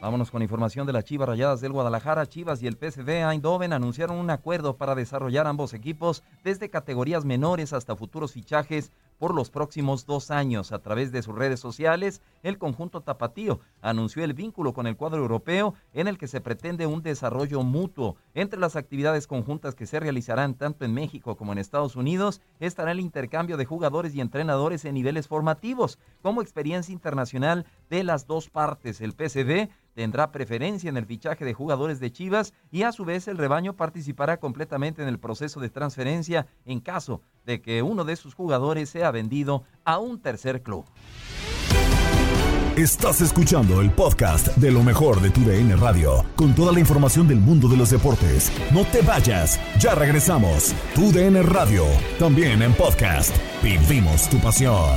[0.02, 2.26] Vámonos con información de las Chivas Rayadas del Guadalajara.
[2.26, 7.72] Chivas y el PSV Eindhoven anunciaron un acuerdo para desarrollar ambos equipos desde categorías menores
[7.72, 10.72] hasta futuros fichajes por los próximos dos años.
[10.72, 15.18] A través de sus redes sociales, el conjunto tapatío anunció el vínculo con el cuadro
[15.18, 18.16] europeo en el que se pretende un desarrollo mutuo.
[18.32, 22.92] Entre las actividades conjuntas que se realizarán tanto en México como en Estados Unidos estará
[22.92, 28.48] el intercambio de jugadores y entrenadores en niveles formativos como experiencia internacional de las dos
[28.48, 29.02] partes.
[29.02, 33.28] El PSV tendrá preferencia en el fichaje de jugadores de Chivas y a su vez
[33.28, 38.14] el rebaño participará completamente en el proceso de transferencia en caso de que uno de
[38.14, 40.84] sus jugadores sea vendido a un tercer club.
[42.76, 47.26] Estás escuchando el podcast de lo mejor de tu DN Radio, con toda la información
[47.26, 48.52] del mundo de los deportes.
[48.72, 50.72] No te vayas, ya regresamos.
[50.94, 51.84] Tu DN Radio,
[52.18, 53.36] también en podcast.
[53.62, 54.96] Vivimos tu pasión.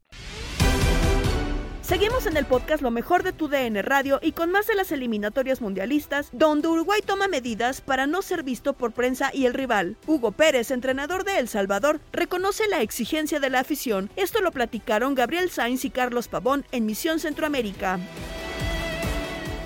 [1.91, 4.93] Seguimos en el podcast Lo mejor de tu DN Radio y con más de las
[4.93, 9.97] eliminatorias mundialistas, donde Uruguay toma medidas para no ser visto por prensa y el rival.
[10.07, 14.09] Hugo Pérez, entrenador de El Salvador, reconoce la exigencia de la afición.
[14.15, 17.99] Esto lo platicaron Gabriel Sainz y Carlos Pavón en Misión Centroamérica.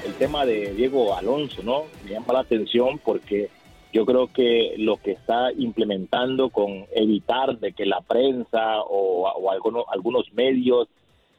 [0.03, 1.83] El tema de Diego Alonso, ¿no?
[2.03, 3.51] Me llama la atención porque
[3.95, 9.51] yo creo que lo que está implementando con evitar de que la prensa o, o
[9.51, 10.89] algunos, algunos medios,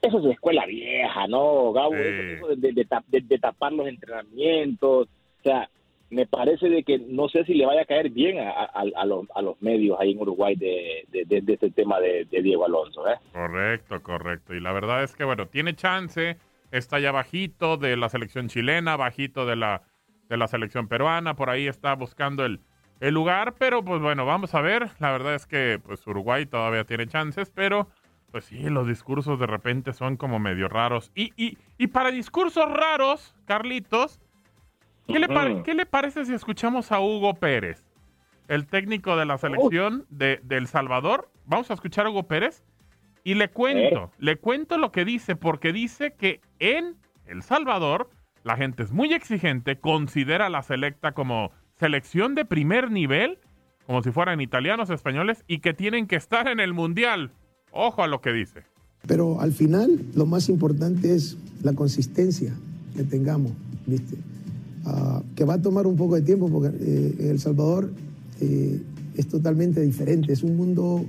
[0.01, 1.93] eso es de escuela vieja, ¿no, Gabo?
[1.93, 5.69] Eso de, de, de, de tapar los entrenamientos, o sea,
[6.09, 9.05] me parece de que no sé si le vaya a caer bien a, a, a
[9.05, 13.19] los, a los medios ahí en Uruguay de este tema de, Diego Alonso, ¿eh?
[13.33, 14.55] Correcto, correcto.
[14.55, 16.37] Y la verdad es que, bueno, tiene chance,
[16.71, 19.83] está ya bajito de la selección chilena, bajito de la
[20.29, 22.59] de la selección peruana, por ahí está buscando el,
[22.99, 26.83] el lugar, pero pues bueno, vamos a ver, la verdad es que pues Uruguay todavía
[26.83, 27.87] tiene chances, pero
[28.31, 31.11] pues sí, los discursos de repente son como medio raros.
[31.15, 34.19] Y, y, y para discursos raros, Carlitos,
[35.07, 37.85] ¿qué, le ¿qué le parece si escuchamos a Hugo Pérez,
[38.47, 41.29] el técnico de la selección de, de El Salvador?
[41.45, 42.63] Vamos a escuchar a Hugo Pérez
[43.23, 48.09] y le cuento, le cuento lo que dice, porque dice que en El Salvador
[48.43, 53.39] la gente es muy exigente, considera la selecta como selección de primer nivel,
[53.85, 57.31] como si fueran italianos, españoles, y que tienen que estar en el Mundial.
[57.71, 58.63] Ojo a lo que dice.
[59.05, 62.53] Pero al final lo más importante es la consistencia
[62.95, 63.51] que tengamos,
[63.85, 64.15] ¿viste?
[64.85, 67.91] Uh, que va a tomar un poco de tiempo porque eh, El Salvador
[68.39, 68.81] eh,
[69.15, 71.05] es totalmente diferente, es un mundo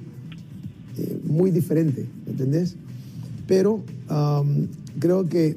[0.97, 2.77] eh, muy diferente, ¿entendés?
[3.47, 3.83] Pero
[4.99, 5.57] creo que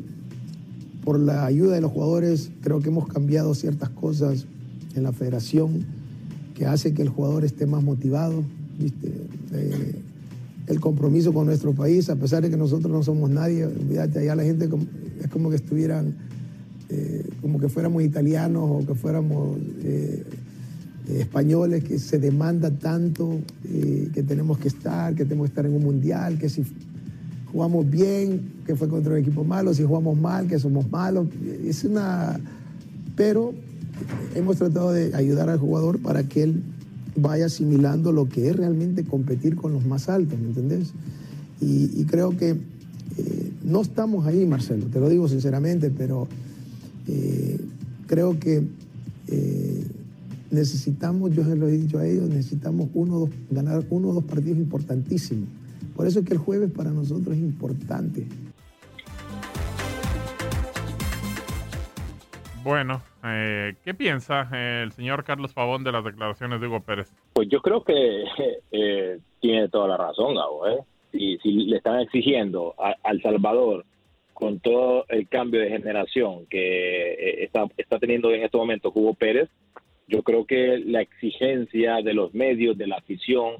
[1.03, 4.45] por la ayuda de los jugadores, creo que hemos cambiado ciertas cosas
[4.95, 5.85] en la federación
[6.55, 8.43] que hace que el jugador esté más motivado.
[8.77, 9.11] ¿viste?
[9.53, 9.95] Eh,
[10.67, 14.35] el compromiso con nuestro país, a pesar de que nosotros no somos nadie, olvídate, allá
[14.35, 14.69] la gente
[15.21, 16.15] es como que estuvieran,
[16.89, 20.23] eh, como que fuéramos italianos o que fuéramos eh,
[21.09, 23.39] españoles, que se demanda tanto,
[24.13, 26.63] que tenemos que estar, que tenemos que estar en un mundial, que si
[27.51, 31.27] jugamos bien, que fue contra un equipo malo, si jugamos mal, que somos malos.
[31.65, 32.39] Es una.
[33.15, 33.53] Pero
[34.35, 36.63] hemos tratado de ayudar al jugador para que él
[37.15, 40.93] vaya asimilando lo que es realmente competir con los más altos, ¿me entendés?
[41.59, 46.27] Y, creo que eh, no estamos ahí, Marcelo, te lo digo sinceramente, pero
[47.07, 47.59] eh,
[48.07, 48.63] creo que
[49.27, 49.83] eh,
[50.49, 54.23] necesitamos, yo se lo he dicho a ellos, necesitamos uno, dos, ganar uno o dos
[54.23, 55.47] partidos importantísimos
[55.95, 58.25] por eso es que el jueves para nosotros es importante.
[62.63, 67.11] Bueno, eh, ¿qué piensa eh, el señor Carlos Pavón de las declaraciones de Hugo Pérez?
[67.33, 68.23] Pues yo creo que
[68.71, 70.67] eh, tiene toda la razón, Gabo.
[70.67, 70.77] ¿eh?
[71.11, 73.85] Si, si le están exigiendo a, al Salvador
[74.33, 79.49] con todo el cambio de generación que está, está teniendo en este momento Hugo Pérez,
[80.07, 83.55] yo creo que la exigencia de los medios, de la afición,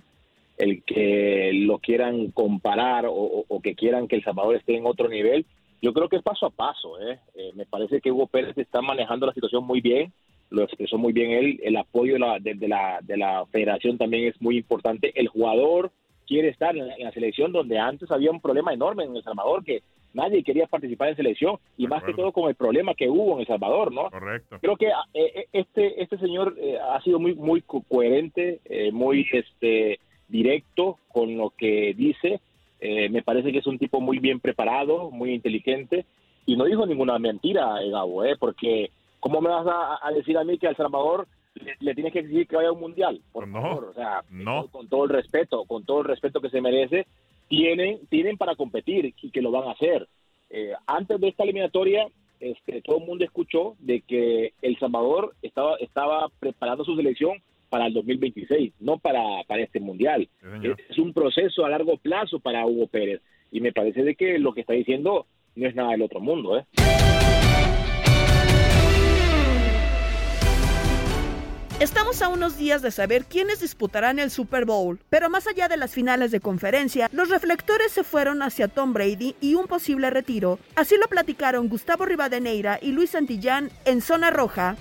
[0.61, 5.45] el que lo quieran comparar o, que quieran que El Salvador esté en otro nivel,
[5.81, 7.01] yo creo que es paso a paso.
[7.01, 7.19] ¿eh?
[7.33, 10.13] Eh, me parece que Hugo Pérez está manejando la situación muy bien,
[10.51, 14.27] lo expresó muy bien él, el apoyo de la, de, la, de la federación también
[14.27, 15.91] es muy importante, el jugador
[16.27, 19.81] quiere estar en la, selección donde antes había un problema enorme en El Salvador que
[20.13, 23.39] nadie quería participar en selección y más que todo con el problema que hubo en
[23.39, 24.11] El Salvador, ¿no?
[24.11, 24.59] Correcto.
[24.61, 26.55] Creo que eh, este este señor
[26.89, 28.59] ha sido muy muy coherente,
[28.91, 29.99] muy este
[30.31, 32.39] directo con lo que dice.
[32.79, 36.05] Eh, me parece que es un tipo muy bien preparado, muy inteligente
[36.45, 38.35] y no dijo ninguna mentira, Gabo, ¿eh?
[38.39, 38.89] porque
[39.19, 39.67] ¿cómo me vas
[40.01, 41.27] a, decir a mí que al Salvador
[41.79, 43.21] le, tienes que exigir que vaya a un mundial?
[43.31, 44.67] Por no, favor, o sea, no.
[44.67, 47.05] con, todo el respeto, con todo el respeto que se merece,
[47.47, 50.07] tienen, tienen para competir y que lo van a hacer.
[50.49, 52.07] Eh, antes de esta eliminatoria,
[52.39, 57.87] este, todo el mundo escuchó de que El Salvador estaba, estaba preparando su selección para
[57.87, 60.27] el 2026, no para, para este mundial.
[60.61, 64.53] es un proceso a largo plazo para Hugo Pérez y me parece de que lo
[64.53, 66.57] que está diciendo no es nada del otro mundo.
[66.57, 66.65] ¿eh?
[71.79, 75.77] Estamos a unos días de saber quiénes disputarán el Super Bowl, pero más allá de
[75.77, 80.59] las finales de conferencia, los reflectores se fueron hacia Tom Brady y un posible retiro.
[80.75, 84.75] Así lo platicaron Gustavo Rivadeneira y Luis Santillán en Zona Roja.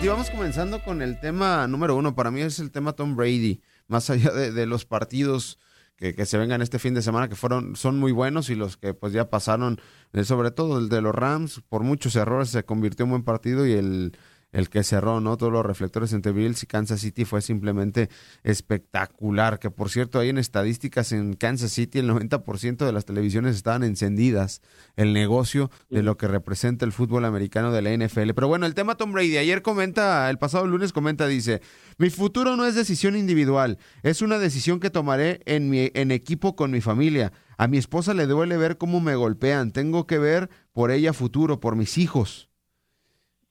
[0.00, 2.14] Y vamos comenzando con el tema número uno.
[2.14, 3.62] Para mí es el tema Tom Brady.
[3.88, 5.58] Más allá de, los partidos
[5.96, 8.76] que, que, se vengan este fin de semana, que fueron, son muy buenos, y los
[8.76, 9.80] que pues ya pasaron,
[10.12, 13.66] eh, sobre todo el de los Rams, por muchos errores se convirtió en buen partido
[13.66, 14.16] y el
[14.52, 15.36] el que cerró, ¿no?
[15.36, 18.08] Todos los reflectores entre Bills y Kansas City fue simplemente
[18.42, 19.58] espectacular.
[19.58, 23.82] Que por cierto, hay en estadísticas en Kansas City el 90% de las televisiones estaban
[23.82, 24.62] encendidas.
[24.96, 28.30] El negocio de lo que representa el fútbol americano de la NFL.
[28.34, 29.36] Pero bueno, el tema Tom Brady.
[29.36, 31.60] Ayer comenta, el pasado lunes comenta, dice:
[31.98, 36.56] Mi futuro no es decisión individual, es una decisión que tomaré en, mi, en equipo
[36.56, 37.32] con mi familia.
[37.58, 39.72] A mi esposa le duele ver cómo me golpean.
[39.72, 42.47] Tengo que ver por ella futuro, por mis hijos.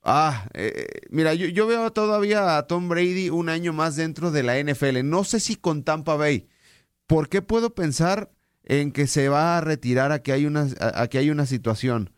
[0.10, 4.42] Ah, eh, mira, yo, yo, veo todavía a Tom Brady un año más dentro de
[4.42, 5.04] la NFL.
[5.04, 6.48] No sé si con Tampa Bay.
[7.08, 8.32] ¿Por qué puedo pensar
[8.64, 12.14] en que se va a retirar a que hay una, a que hay una situación?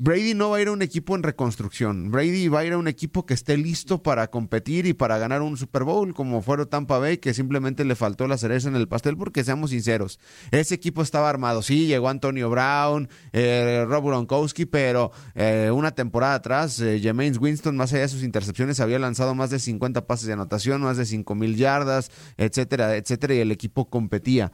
[0.00, 2.12] Brady no va a ir a un equipo en reconstrucción.
[2.12, 5.42] Brady va a ir a un equipo que esté listo para competir y para ganar
[5.42, 8.86] un Super Bowl, como fueron Tampa Bay, que simplemente le faltó la cereza en el
[8.86, 10.20] pastel, porque seamos sinceros,
[10.52, 11.62] ese equipo estaba armado.
[11.62, 17.00] Sí, llegó Antonio Brown, eh, Rob Gronkowski, pero eh, una temporada atrás, eh,
[17.40, 20.96] Winston, más allá de sus intercepciones, había lanzado más de 50 pases de anotación, más
[20.96, 24.52] de 5 mil yardas, etcétera, etcétera, y el equipo competía.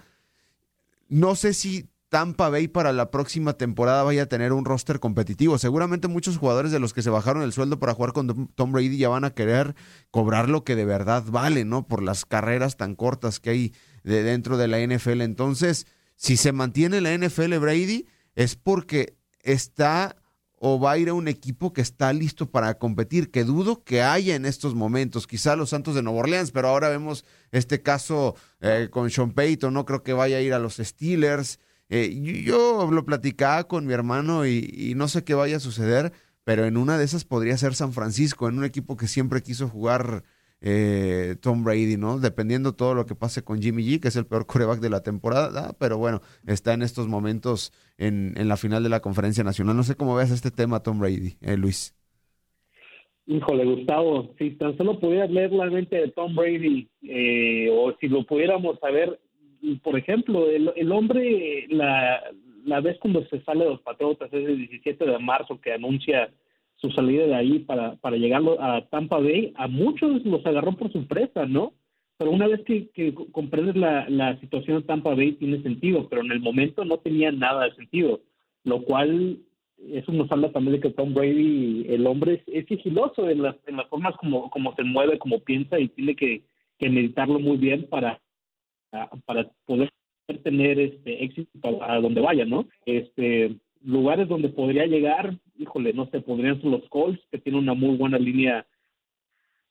[1.11, 5.59] No sé si Tampa Bay para la próxima temporada vaya a tener un roster competitivo.
[5.59, 8.99] Seguramente muchos jugadores de los que se bajaron el sueldo para jugar con Tom Brady
[8.99, 9.75] ya van a querer
[10.13, 11.89] cobrar lo que de verdad vale, ¿no?
[11.89, 13.75] Por las carreras tan cortas que hay
[14.05, 15.23] de dentro de la NFL.
[15.23, 20.15] Entonces, si se mantiene la NFL Brady, es porque está
[20.61, 24.03] o va a ir a un equipo que está listo para competir, que dudo que
[24.03, 25.27] haya en estos momentos.
[25.27, 29.75] Quizá los Santos de Nueva Orleans, pero ahora vemos este caso eh, con Sean Payton,
[29.75, 31.59] no creo que vaya a ir a los Steelers.
[31.91, 36.13] Eh, yo lo platicaba con mi hermano y, no sé qué vaya a suceder,
[36.45, 39.69] pero en una de esas podría ser San Francisco, en un equipo que siempre quiso
[39.69, 40.25] jugar
[40.61, 42.19] eh, Tom Brady, ¿no?
[42.19, 45.03] Dependiendo todo lo que pase con Jimmy G, que es el peor coreback de la
[45.03, 49.77] temporada, pero bueno, está en estos momentos en, la final de la conferencia nacional.
[49.77, 51.95] No sé cómo veas este tema, Tom Brady, eh, Luis.
[53.27, 56.89] Híjole, Gustavo, si tan solo pudieras leer la mente de Tom Brady,
[57.73, 59.19] o si lo pudiéramos saber
[59.83, 62.23] por ejemplo, el, el hombre, la,
[62.65, 66.31] la vez cuando se sale de los Patriotas es el 17 de marzo que anuncia
[66.77, 70.93] su salida de ahí para, para llegar a Tampa Bay, a muchos los agarró por
[70.93, 71.73] sorpresa, ¿no?
[72.19, 76.23] Pero una vez que, que comprendes la, la situación de Tampa Bay tiene sentido, pero
[76.23, 78.21] en el momento no tenía nada de sentido,
[78.65, 79.39] lo cual
[79.93, 83.77] eso nos habla también de que Tom Brady, el hombre, es, sigiloso en las, en
[83.77, 86.43] las formas como, como se mueve, como piensa y tiene que,
[86.79, 88.21] que meditarlo muy bien para
[89.25, 89.91] para poder
[90.43, 92.67] tener este éxito a donde vaya, ¿no?
[92.87, 97.75] Este lugares donde podría llegar, híjole, no sé, podrían ser los Colts, que tienen una
[97.75, 98.67] muy buena línea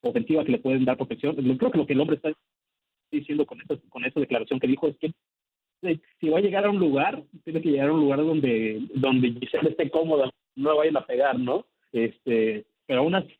[0.02, 1.36] ofensiva que le pueden dar protección.
[1.58, 2.32] Creo que lo que el hombre está
[3.12, 5.12] diciendo con esa, con esa declaración que dijo es que
[6.20, 9.32] si va a llegar a un lugar, tiene que llegar a un lugar donde donde
[9.32, 11.66] Giselle esté cómoda, no la vayan a pegar, ¿no?
[11.92, 13.34] Este, pero aún así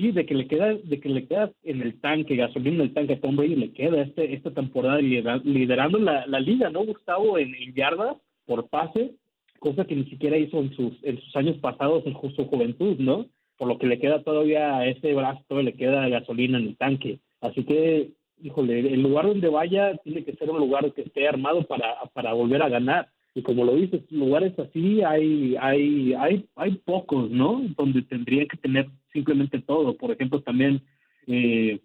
[0.00, 2.94] Sí, de que le queda, de que le queda en el tanque, gasolina en el
[2.94, 7.36] tanque a Tom Brady, le queda este, esta temporada liderando la, liga, ¿no, Gustavo?
[7.36, 9.16] En, yardas por pase,
[9.58, 13.26] cosa que ni siquiera hizo en sus, en sus años pasados en su juventud, ¿no?
[13.58, 17.18] Por lo que le queda todavía a ese brazo, le queda gasolina en el tanque.
[17.42, 21.64] Así que, híjole, el lugar donde vaya tiene que ser un lugar que esté armado
[21.64, 26.70] para, para volver a ganar y como lo dices, lugares así hay, hay, hay, hay
[26.84, 27.62] pocos, ¿no?
[27.76, 29.96] Donde tendrían que tener simplemente todo.
[29.96, 30.82] Por ejemplo, también
[31.28, 31.80] eh,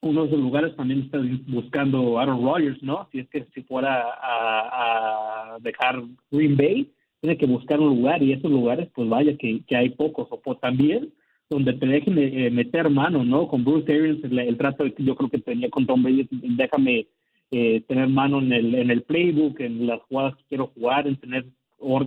[0.00, 3.08] uno de los lugares también está buscando Aaron Rodgers, ¿no?
[3.12, 8.32] Si es que si fuera a, dejar Green Bay, tiene que buscar un lugar y
[8.32, 10.26] esos lugares, pues vaya que, que hay pocos.
[10.30, 11.12] O también
[11.50, 13.46] donde te dejen eh, meter mano, ¿no?
[13.46, 17.06] Con Bruce Arians, el, el trato que yo creo que tenía con Tom Brady, déjame
[17.50, 21.16] eh, tener mano en el, en el playbook, en las jugadas que quiero jugar, en
[21.16, 21.46] tener,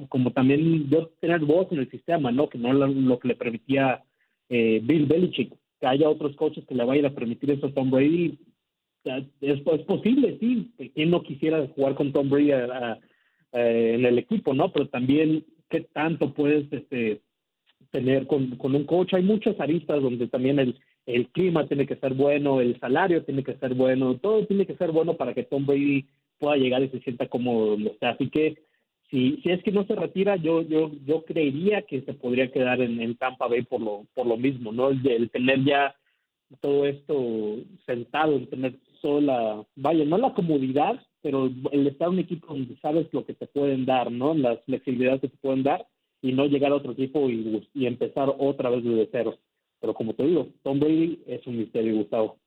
[0.10, 2.50] como también yo tener voz en el sistema, ¿no?
[2.50, 4.04] Que no lo, lo que le permitía
[4.50, 7.92] eh, Bill Belichick, que haya otros coaches que le vayan a permitir eso a Tom
[7.92, 8.38] Brady.
[9.04, 12.52] Es, es posible, sí, quien no quisiera jugar con Tom Brady
[13.52, 14.72] en el equipo, ¿no?
[14.72, 17.22] Pero también, ¿qué tanto puedes este,
[17.92, 19.14] tener con, con un coach?
[19.14, 23.44] Hay muchas aristas donde también el, el clima tiene que ser bueno, el salario tiene
[23.44, 26.06] que ser bueno, todo tiene que ser bueno para que Tom Brady
[26.40, 28.12] pueda llegar y se sienta como donde está.
[28.12, 28.58] Así que
[29.10, 32.82] si, si es que no se retira, yo yo yo creería que se podría quedar
[32.82, 34.90] en, en Tampa Bay por lo por lo mismo, ¿no?
[34.90, 35.96] El, el tener ya
[36.62, 42.20] todo esto sentado, el tener sola, vaya, no la comodidad, pero el estar en un
[42.20, 44.34] equipo donde sabes lo que te pueden dar, ¿no?
[44.34, 45.86] Las flexibilidades que te pueden dar
[46.22, 49.38] y no llegar a otro equipo y, y empezar otra vez desde cero.
[49.84, 52.40] Pero como te digo, Tom Brady es un misterio, Gustavo.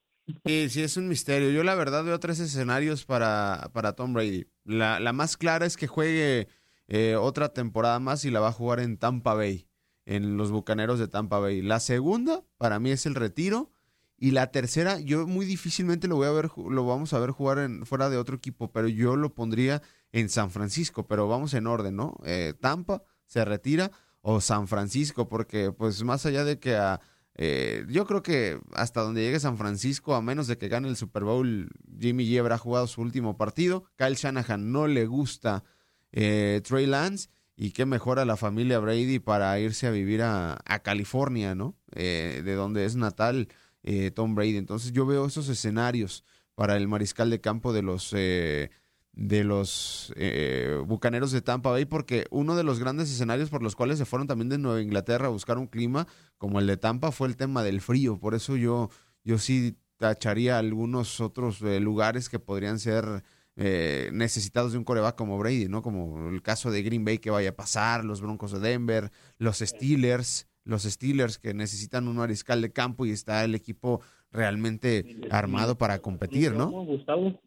[0.47, 1.51] Sí, sí, es un misterio.
[1.51, 4.47] Yo la verdad veo tres escenarios para, para Tom Brady.
[4.65, 6.49] La, la más clara es que juegue
[6.89, 9.69] eh, otra temporada más y la va a jugar en Tampa Bay,
[10.07, 11.61] en los Bucaneros de Tampa Bay.
[11.61, 13.71] La segunda, para mí, es el retiro.
[14.17, 17.59] Y la tercera, yo muy difícilmente lo voy a ver, lo vamos a ver jugar
[17.59, 21.07] en, fuera de otro equipo, pero yo lo pondría en San Francisco.
[21.07, 22.17] Pero vamos en orden, ¿no?
[22.25, 23.91] Eh, Tampa se retira
[24.23, 27.03] o San Francisco, porque pues más allá de que a,
[27.39, 30.97] eh, yo creo que hasta donde llegue San Francisco, a menos de que gane el
[30.97, 31.69] Super Bowl,
[32.01, 33.85] Jimmy G habrá jugado su último partido.
[33.97, 35.65] Kyle Shanahan no le gusta
[36.13, 37.29] eh, Trey Lance.
[37.59, 41.75] Y qué mejor a la familia Brady para irse a vivir a, California, ¿no?
[41.95, 43.49] Eh, de donde es natal
[43.83, 44.59] eh, Tom Brady.
[44.59, 46.25] Entonces yo veo esos escenarios
[46.55, 48.71] para el mariscal de campo de los eh,
[49.17, 53.75] de los eh, bucaneros de Tampa Bay, porque uno de los grandes escenarios por los
[53.75, 56.07] cuales se fueron también de Nueva Inglaterra a buscar un clima
[56.37, 58.21] como el de Tampa fue el tema del frío.
[58.21, 58.91] Por eso yo,
[59.25, 63.25] yo sí tacharía algunos otros eh, lugares que podrían ser
[63.57, 65.81] eh, necesitados de un coreback como Brady, ¿no?
[65.81, 69.61] Como el caso de Green Bay que vaya a pasar, los Broncos de Denver, los
[69.61, 75.79] Steelers, los Steelers que necesitan un mariscal de campo y está el equipo realmente armado
[75.79, 76.71] para competir, ¿no?
[76.71, 77.41] Gustavo?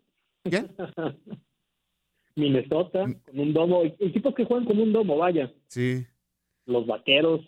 [0.43, 0.67] ¿Qué?
[2.39, 5.51] Minnesota, con un domo, equipos que juegan como un domo, vaya.
[5.67, 6.05] Sí.
[6.65, 7.41] Los vaqueros.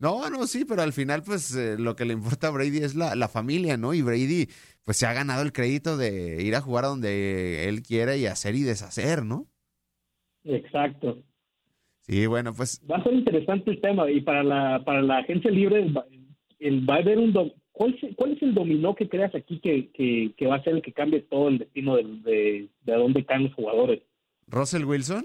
[0.00, 2.94] No, no, sí, pero al final, pues eh, lo que le importa a Brady es
[2.94, 3.94] la, la familia, ¿no?
[3.94, 4.48] Y Brady,
[4.84, 8.26] pues se ha ganado el crédito de ir a jugar a donde él quiera y
[8.26, 9.48] hacer y deshacer, ¿no?
[10.44, 11.22] Exacto.
[12.02, 15.50] Sí, bueno, pues Va a ser interesante el tema y para la para la agencia
[15.50, 15.86] libre
[16.60, 17.32] el- va a haber un
[17.78, 20.74] ¿cuál, es- ¿cuál es el dominó que creas aquí que, que, que va a ser
[20.74, 24.02] el que cambie todo el destino de, de, dónde caen los jugadores?
[24.48, 25.24] Russell Wilson.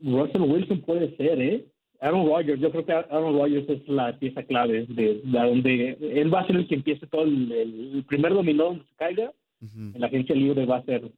[0.00, 1.64] Russell Wilson puede ser, ¿eh?
[2.00, 6.32] Aaron Rodgers, yo creo que Aaron Rodgers es la pieza clave de, de donde él
[6.32, 10.06] va a ser el que empiece todo el, primer dominó donde se caiga, en la
[10.06, 11.10] agencia libre va a ser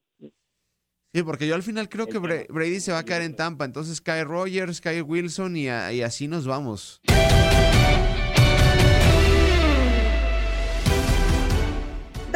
[1.15, 3.65] Sí, porque yo al final creo que Bra- Brady se va a quedar en Tampa,
[3.67, 7.01] entonces cae Rogers, cae Wilson y, a- y así nos vamos.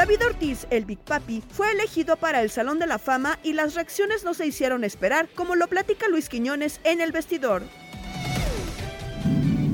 [0.07, 3.75] David Ortiz, el Big Papi, fue elegido para el Salón de la Fama y las
[3.75, 7.65] reacciones no se hicieron esperar, como lo platica Luis Quiñones en el vestidor.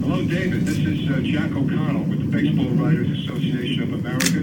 [0.02, 0.64] Hello, David.
[0.64, 4.38] This is uh, Jack O'Connell with the Baseball Writers Association of America.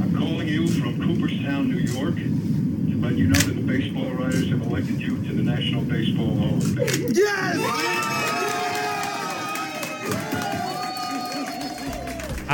[0.00, 4.48] I'm calling you from Cooperstown, New York, to let you know that the baseball writers
[4.50, 8.27] have elected you to the National Baseball Hall of Fame.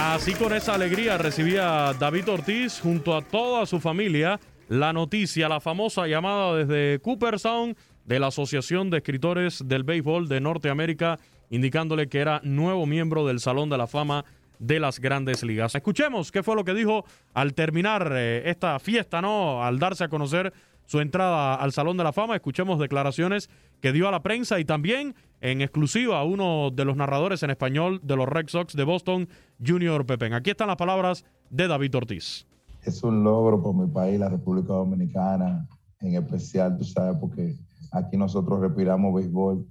[0.07, 4.39] Así con esa alegría recibía David Ortiz junto a toda su familia
[4.69, 7.75] la noticia, la famosa llamada desde Cooperstown
[8.05, 13.41] de la Asociación de Escritores del Béisbol de Norteamérica, indicándole que era nuevo miembro del
[13.41, 14.27] Salón de la Fama
[14.59, 15.75] de las Grandes Ligas.
[15.75, 19.65] Escuchemos qué fue lo que dijo al terminar eh, esta fiesta, ¿no?
[19.65, 20.53] Al darse a conocer
[20.87, 22.35] su entrada al Salón de la Fama.
[22.35, 26.97] Escuchemos declaraciones que dio a la prensa y también en exclusiva a uno de los
[26.97, 29.29] narradores en español de los Red Sox de Boston,
[29.65, 30.33] Junior Pepen.
[30.33, 32.47] Aquí están las palabras de David Ortiz.
[32.83, 35.67] es un logro por mi país, la República Dominicana,
[36.01, 37.55] en especial, tú sabes, porque
[37.93, 39.67] aquí nosotros respiramos béisbol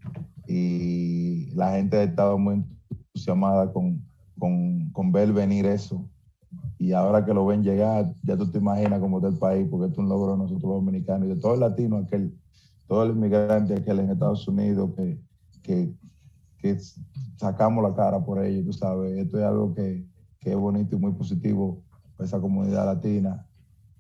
[0.47, 2.63] y la gente ha estado muy
[3.13, 4.03] entusiasmada con,
[4.37, 6.07] con, con ver venir eso.
[6.77, 9.91] Y ahora que lo ven llegar, ya tú te imaginas cómo está el país, porque
[9.91, 12.37] es un logro de nosotros los dominicanos y de todo el latino, aquel,
[12.87, 15.19] todo el inmigrante aquel en Estados Unidos que,
[15.61, 15.93] que,
[17.37, 19.17] sacamos la cara por ello, tú sabes.
[19.17, 20.05] Esto es algo que,
[20.39, 21.83] que es bonito y muy positivo
[22.15, 23.45] para esa comunidad latina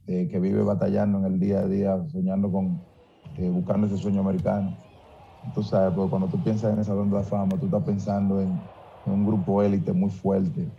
[0.07, 2.81] eh, que vive batallando en el día a día, soñando con,
[3.37, 4.77] eh, buscando ese sueño americano.
[5.53, 8.61] Tú sabes, porque cuando tú piensas en el Salón de Fama, tú estás pensando en,
[9.05, 10.71] en un grupo élite muy fuerte.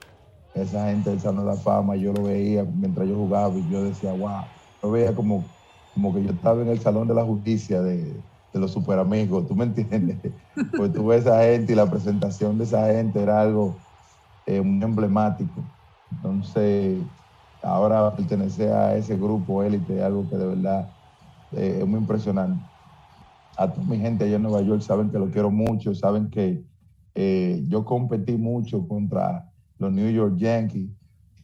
[0.55, 3.85] Esa gente del Salón de la Fama, yo lo veía mientras yo jugaba y yo
[3.85, 4.53] decía, wow,
[4.83, 5.57] yo veía como,
[5.95, 9.47] como que yo estaba en el Salón de la Justicia de, de los super amigos,
[9.49, 10.21] ¿tú me entiendes?
[10.77, 13.85] Pues tú ves a esa gente y la presentación de esa gente era algo
[14.47, 15.71] eh, muy emblemático.
[16.11, 17.07] Entonces,
[17.63, 20.95] ahora pertenecer a ese grupo élite es algo que de verdad
[21.53, 22.67] eh, es muy impresionante.
[23.57, 26.65] A toda mi gente allá en Nueva York saben que lo quiero mucho, saben que
[27.15, 29.53] eh, yo competí mucho contra
[29.85, 30.91] los New York Yankees,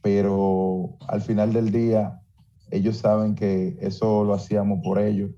[0.01, 2.19] pero al final del día
[2.71, 5.31] ellos saben que eso lo hacíamos por ellos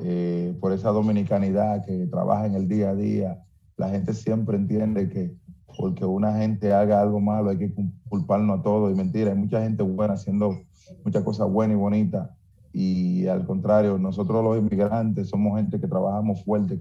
[0.00, 3.42] eh, por esa dominicanidad que trabaja en el día a día.
[3.76, 5.34] La gente siempre entiende que
[5.76, 7.72] porque una gente haga algo malo hay que
[8.08, 10.58] culparnos a todos y mentira, hay mucha gente buena haciendo
[11.04, 12.30] muchas cosas buenas y bonitas
[12.72, 16.78] y al contrario, nosotros los inmigrantes somos gente que trabajamos fuerte,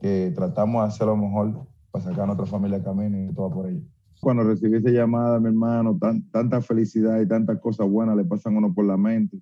[0.00, 3.50] que, tratamos de hacer lo mejor para sacar a nuestra familia al camino y todo
[3.50, 3.82] por ello.
[4.20, 8.54] Cuando recibí esa llamada, mi hermano, tan, tanta felicidad y tantas cosas buenas le pasan
[8.54, 9.38] a uno por la mente.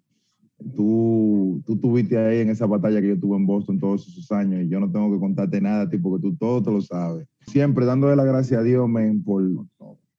[0.74, 4.62] Tú, tú tuviste ahí en esa batalla que yo tuve en Boston todos esos años
[4.62, 7.26] y yo no tengo que contarte nada, tipo, porque tú todo te lo sabes.
[7.46, 9.42] Siempre dándole la gracia a Dios, men, por,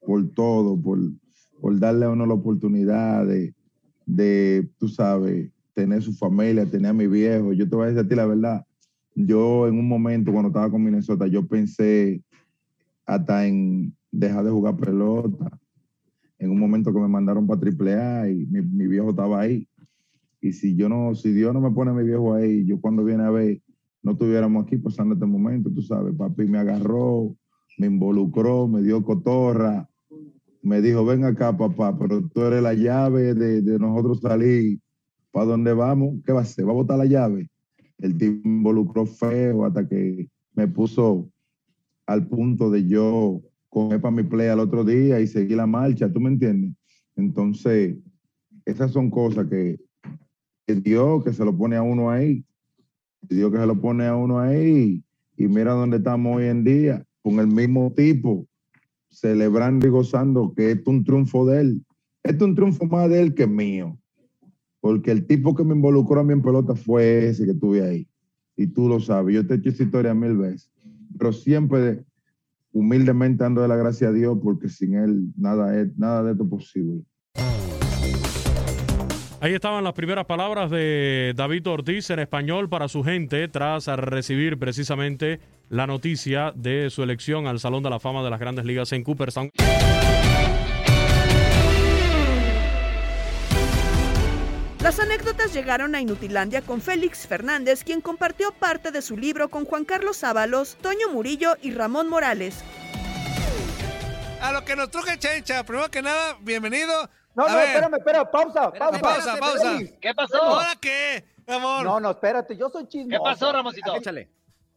[0.04, 0.98] por todo, por,
[1.60, 3.54] por darle a uno la oportunidad de,
[4.06, 7.52] de, tú sabes, tener su familia, tener a mi viejo.
[7.52, 8.64] Yo te voy a decir a ti la verdad.
[9.14, 12.22] Yo en un momento cuando estaba con Minnesota, yo pensé
[13.04, 15.58] hasta en dejar de jugar pelota.
[16.38, 19.68] En un momento que me mandaron para AAA y mi, viejo estaba ahí.
[20.40, 23.04] Y si yo no, si Dios no me pone a mi viejo ahí, yo cuando
[23.04, 23.60] viene a ver,
[24.02, 27.36] no estuviéramos aquí pasando este momento, tú sabes, papi me agarró,
[27.76, 29.88] me involucró, me dio cotorra,
[30.62, 34.78] me dijo, ven acá, papá, pero tú eres la llave de, de nosotros salir
[35.30, 36.16] ¿Para dónde vamos?
[36.24, 36.66] ¿Qué va a hacer?
[36.66, 37.50] ¿Va a botar la llave?
[37.98, 41.30] El tipo involucró feo hasta que me puso
[42.06, 46.12] al punto de yo coger para mi play al otro día y seguir la marcha,
[46.12, 46.72] ¿tú me entiendes?
[47.16, 47.96] Entonces,
[48.64, 49.78] esas son cosas que,
[50.66, 52.44] Dios que se lo pone a uno ahí,
[53.22, 55.02] Dios que se lo pone a uno ahí,
[55.36, 58.46] y mira dónde estamos hoy en día, con el mismo tipo,
[59.08, 61.84] celebrando y gozando que es un triunfo de él.
[62.22, 63.98] Es un triunfo más de él que mío
[64.80, 68.08] porque el tipo que me involucró a mí en pelota fue ese que tuve ahí.
[68.56, 70.70] Y tú lo sabes, yo te he hecho esa historia mil veces,
[71.18, 72.04] pero siempre
[72.72, 76.44] humildemente ando de la gracia a Dios porque sin Él nada, es, nada de esto
[76.44, 77.02] es posible.
[79.40, 84.58] Ahí estaban las primeras palabras de David Ortiz en español para su gente tras recibir
[84.58, 85.38] precisamente
[85.68, 89.04] la noticia de su elección al Salón de la Fama de las Grandes Ligas en
[89.04, 89.50] Cooperstown.
[94.88, 99.66] Las anécdotas llegaron a Inutilandia con Félix Fernández, quien compartió parte de su libro con
[99.66, 102.64] Juan Carlos Ábalos, Toño Murillo y Ramón Morales.
[104.40, 107.06] A lo que nos truje Chencha, primero que nada, bienvenido.
[107.34, 107.66] No, A no, ver.
[107.66, 108.98] espérame, espérame, pausa, pausa.
[109.02, 109.78] Pausa, pausa.
[110.00, 110.42] ¿Qué pasó?
[110.42, 111.84] ¿Ahora qué, amor?
[111.84, 113.10] No, no, espérate, yo soy chismoso.
[113.10, 113.94] ¿Qué pasó, Ramoncito?
[113.94, 114.30] Échale.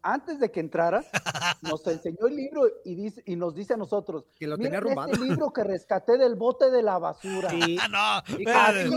[0.03, 1.05] Antes de que entraras,
[1.61, 4.77] nos enseñó el libro y, dice, y nos dice a nosotros Que lo "Miren tenía
[4.79, 5.11] arrumbado".
[5.13, 7.49] este libro que rescaté del bote de la basura.
[7.49, 7.77] Sí.
[7.89, 8.23] no,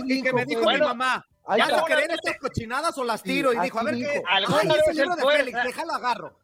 [0.07, 1.27] Y, que me dijo mi mamá,
[1.57, 3.51] ¿ya no creen estas cochinadas o las tiro?
[3.53, 4.11] Sí, y dijo, a ver dijo.
[4.11, 4.23] qué.
[4.29, 5.45] ¿Alguna Ay, vez el libro de fuerza?
[5.45, 6.39] Félix, déjalo agarro.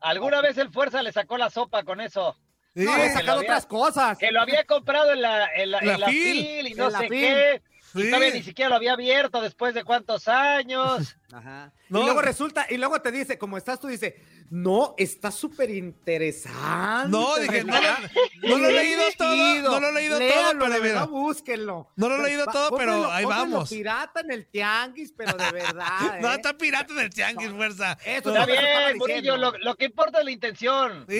[0.00, 2.36] ¿Alguna vez el Fuerza le sacó la sopa con eso?
[2.74, 4.18] No, le he Que lo sacado había- otras cosas.
[4.18, 6.44] Que lo había comprado en la, en la, La en la FIL.
[6.44, 7.20] FIL y no En la sé FIL.
[7.20, 7.62] qué.
[7.94, 11.16] Y todavía ni siquiera lo había abierto después de cuántos años.
[11.32, 11.72] Ajá.
[11.88, 12.00] No.
[12.00, 14.20] Y luego resulta, y luego te dice, como estás tú, dice,
[14.54, 17.08] no, está súper interesante.
[17.08, 20.28] No, dije, no lo- no lo he leído todo, no lo he leído todo,
[20.58, 21.88] pero de verdad, búsquenlo.
[21.96, 23.70] No lo he Pues, leído va- todo, pero ahí vamos.
[23.70, 25.86] pirata en el tianguis, pero de verdad,
[26.20, 26.34] No, ¿eh?
[26.34, 27.96] está pirata del tianguis, fuerza.
[28.04, 31.06] Eso Está es lo que estaba bien, Murillo, lo, lo que importa es la intención.
[31.08, 31.16] Sí,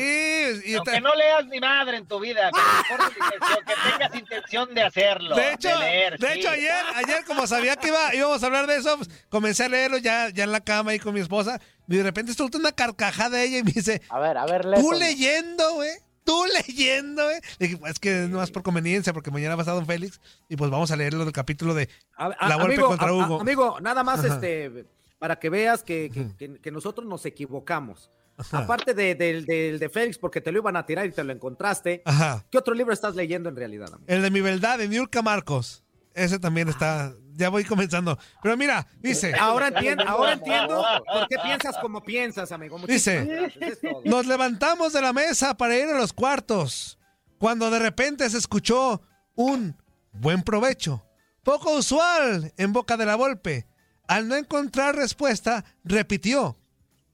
[0.67, 3.75] y está- no leas ni madre en tu vida, pero importa es la intención, que
[3.99, 5.37] tengas intención de hacerlo.
[5.37, 6.39] De hecho, leer, de sí.
[6.39, 9.69] hecho ayer, ayer como sabía que iba, íbamos a hablar de eso, pues, comencé a
[9.71, 11.59] leerlo ya, ya en la cama ahí con mi esposa.
[11.93, 14.71] Y de repente soltó una carcajada ella y me dice, A ver, a ver, tú
[14.71, 14.93] Leto.
[14.95, 15.91] leyendo, güey.
[16.25, 17.37] Tú leyendo, güey.
[17.59, 19.87] Le dije, pues es que no más por conveniencia, porque mañana va a estar Don
[19.87, 20.21] Félix.
[20.49, 23.11] Y pues vamos a leerlo del capítulo de A- a- La Volpe amigo, contra a-
[23.11, 23.41] a- Hugo.
[23.41, 24.35] amigo, nada más Ajá.
[24.37, 24.87] este
[25.19, 28.11] para que veas que, que- que- que nosotros nos equivocamos.
[28.51, 31.33] Aparte de, del- del de Félix, porque te lo iban a tirar y te lo
[31.33, 32.03] encontraste.
[32.05, 32.45] Ajá.
[32.51, 33.89] ¿Qué otro libro estás leyendo en realidad?
[33.93, 34.05] amigo?
[34.07, 35.85] El de mi verdad, de Niurka Marcos.
[36.15, 37.15] Ese también está.
[37.35, 38.19] Ya voy comenzando.
[38.43, 39.35] Pero mira, dice.
[39.35, 42.79] Ahora entiendo, ahora entiendo por qué piensas como piensas, amigo.
[42.79, 44.03] Muchísimas Dice, gracias, es todo.
[44.05, 46.99] nos levantamos de la mesa para ir a los cuartos,
[47.39, 49.01] cuando de repente se escuchó
[49.35, 49.77] un
[50.13, 51.05] buen provecho,
[51.43, 53.67] poco usual en boca de la Volpe.
[54.09, 56.59] Al no encontrar respuesta, repitió,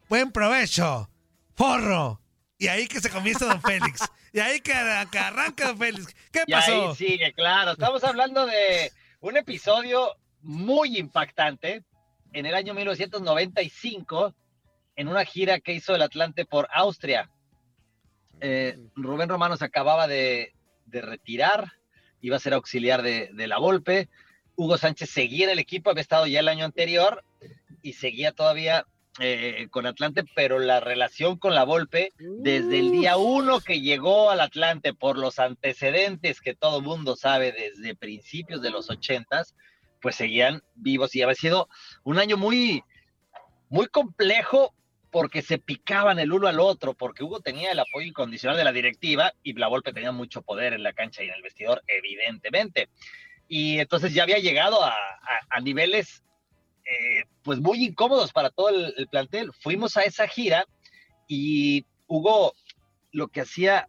[0.09, 1.09] buen provecho,
[1.55, 2.21] forro.
[2.59, 4.01] Y ahí que se comienza Don Félix.
[4.33, 6.15] Y ahí que, arranca Don Félix.
[6.33, 6.91] ¿Qué Y pasó?
[6.91, 7.73] ahí sigue, claro.
[7.73, 11.85] Estamos hablando de un episodio muy impactante
[12.33, 14.35] en el año 1995,
[14.97, 17.31] en una gira que hizo el Atlante por Austria.
[18.41, 20.55] Eh, Rubén Romano se acababa de,
[20.87, 21.73] de retirar,
[22.21, 24.09] iba a ser auxiliar de, de la Volpe.
[24.57, 27.25] Hugo Sánchez seguía en el equipo, había estado ya el año anterior
[27.83, 28.87] y seguía todavía
[29.21, 34.31] eh, con Atlante, pero la relación con la Volpe, desde el día uno que llegó
[34.31, 39.55] al Atlante por los antecedentes que todo mundo sabe desde principios de los ochentas,
[40.01, 41.69] pues seguían vivos y había sido
[42.05, 42.83] un año muy,
[43.69, 44.75] muy complejo
[45.11, 48.73] porque se picaban el uno al otro, porque Hugo tenía el apoyo incondicional de la
[48.73, 52.89] directiva y la Volpe tenía mucho poder en la cancha y en el vestidor, evidentemente.
[53.49, 56.23] Y entonces ya había llegado a, a- a niveles
[56.91, 59.53] eh, pues muy incómodos para todo el, el plantel.
[59.61, 60.65] Fuimos a esa gira
[61.27, 62.55] y Hugo
[63.13, 63.89] lo que hacía,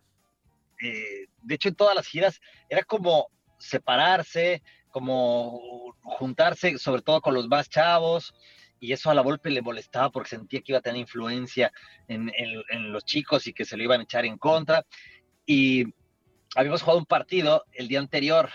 [0.82, 2.40] eh, de hecho en todas las giras,
[2.70, 3.28] era como
[3.58, 5.60] separarse, como
[6.02, 8.34] juntarse sobre todo con los más chavos,
[8.82, 11.72] y eso a la Volpe le molestaba porque sentía que iba a tener influencia
[12.08, 14.86] en, en- en los chicos y que se lo iban a echar en contra.
[15.46, 15.84] Y
[16.56, 18.50] habíamos jugado un partido el día anterior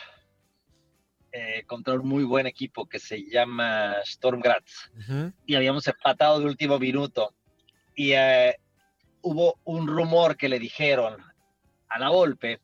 [1.37, 4.89] eh, contra un muy buen equipo que se llama Storm Graz.
[5.45, 7.35] Y habíamos empatado de último minuto.
[7.97, 8.55] Y eh,
[9.21, 11.17] hubo un rumor que le dijeron
[11.89, 12.61] a la Volpe,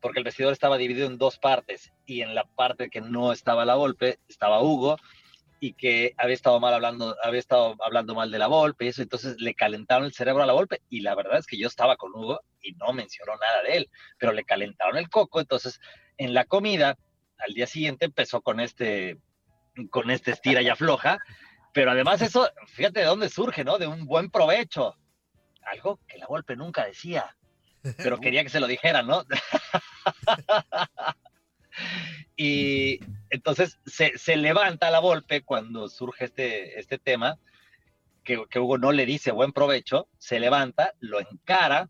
[0.00, 3.64] porque el vestidor estaba dividido en dos partes, y en la parte que no estaba
[3.64, 4.96] la Volpe estaba Hugo,
[5.58, 9.02] y que había estado mal hablando, había estado hablando mal de la Volpe, y eso,
[9.02, 11.96] entonces le calentaron el cerebro a la Volpe, y la verdad es que yo estaba
[11.96, 15.80] con Hugo y no mencionó nada de él, pero le calentaron el coco, entonces
[16.18, 16.96] en la comida,
[17.46, 19.18] al día siguiente empezó con este,
[19.90, 21.18] con este estira y afloja,
[21.72, 23.78] pero además eso, fíjate de dónde surge, ¿no?
[23.78, 24.96] De un buen provecho,
[25.62, 27.36] algo que la Volpe nunca decía,
[27.98, 29.24] pero quería que se lo dijeran, ¿no?
[32.36, 37.38] y entonces se, se levanta la Volpe cuando surge este, este tema,
[38.24, 41.88] que, que Hugo no le dice buen provecho, se levanta, lo encara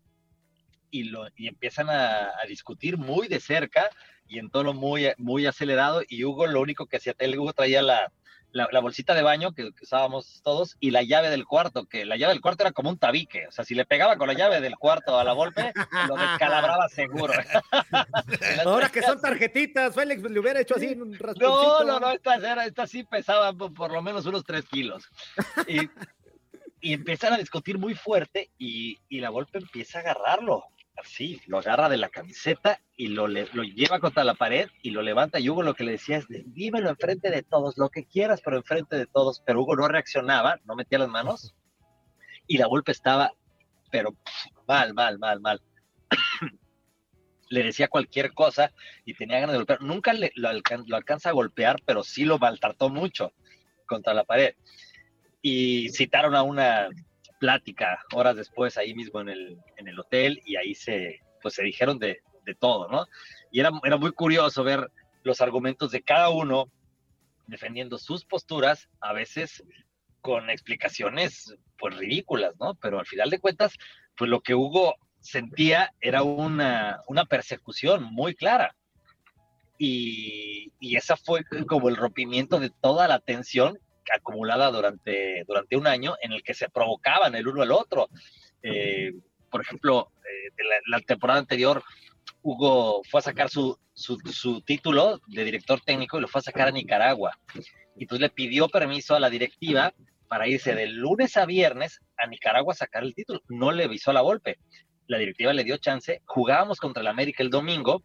[0.91, 3.89] y, lo, y empiezan a, a discutir muy de cerca
[4.27, 7.81] y en tono muy, muy acelerado y Hugo lo único que hacía, él Hugo traía
[7.81, 8.11] la,
[8.51, 12.05] la, la bolsita de baño que, que usábamos todos y la llave del cuarto, que
[12.05, 14.33] la llave del cuarto era como un tabique, o sea, si le pegaba con la
[14.33, 15.73] llave del cuarto a la golpe,
[16.07, 17.33] lo descalabraba seguro.
[18.65, 22.65] Ahora que son tarjetitas, Félix le hubiera hecho así un No, no, no, estas, era,
[22.65, 25.09] estas sí pesaban por, por lo menos unos tres kilos.
[25.67, 25.89] Y,
[26.81, 30.65] y empiezan a discutir muy fuerte y, y la golpe empieza a agarrarlo.
[30.97, 34.91] Así, lo agarra de la camiseta y lo, le- lo lleva contra la pared y
[34.91, 35.39] lo levanta.
[35.39, 38.41] Y Hugo lo que le decía es, de, dímelo enfrente de todos, lo que quieras,
[38.43, 39.41] pero enfrente de todos.
[39.45, 41.55] Pero Hugo no reaccionaba, no metía las manos.
[42.45, 43.31] Y la golpe estaba,
[43.89, 44.15] pero
[44.67, 45.61] mal, mal, mal, mal.
[47.49, 48.71] le decía cualquier cosa
[49.05, 49.81] y tenía ganas de golpear.
[49.81, 53.33] Nunca le- lo, lo alcanza a golpear, pero sí lo maltrató mucho
[53.87, 54.53] contra la pared.
[55.41, 56.89] Y citaron a una
[57.41, 61.63] plática horas después ahí mismo en el, en el hotel y ahí se, pues se
[61.63, 63.07] dijeron de, de todo, ¿no?
[63.51, 64.91] Y era, era muy curioso ver
[65.23, 66.71] los argumentos de cada uno
[67.47, 69.63] defendiendo sus posturas, a veces
[70.21, 72.75] con explicaciones pues ridículas, ¿no?
[72.75, 73.73] Pero al final de cuentas,
[74.15, 78.75] pues lo que Hugo sentía era una, una persecución muy clara.
[79.79, 83.79] Y, y esa fue como el rompimiento de toda la tensión
[84.13, 88.09] acumulada durante, durante un año en el que se provocaban el uno al otro.
[88.63, 89.13] Eh,
[89.49, 91.83] por ejemplo, eh, la, temporada anterior,
[92.41, 96.67] Hugo fue a sacar su, su, título de director técnico y lo fue a sacar
[96.67, 97.37] a Nicaragua.
[97.95, 99.93] Y entonces le pidió permiso a la directiva
[100.27, 103.41] para irse de lunes a viernes a Nicaragua a sacar el título.
[103.49, 104.57] No le avisó la golpe.
[105.07, 106.21] La directiva le dio chance.
[106.25, 108.01] Jugábamos contra el América el domingo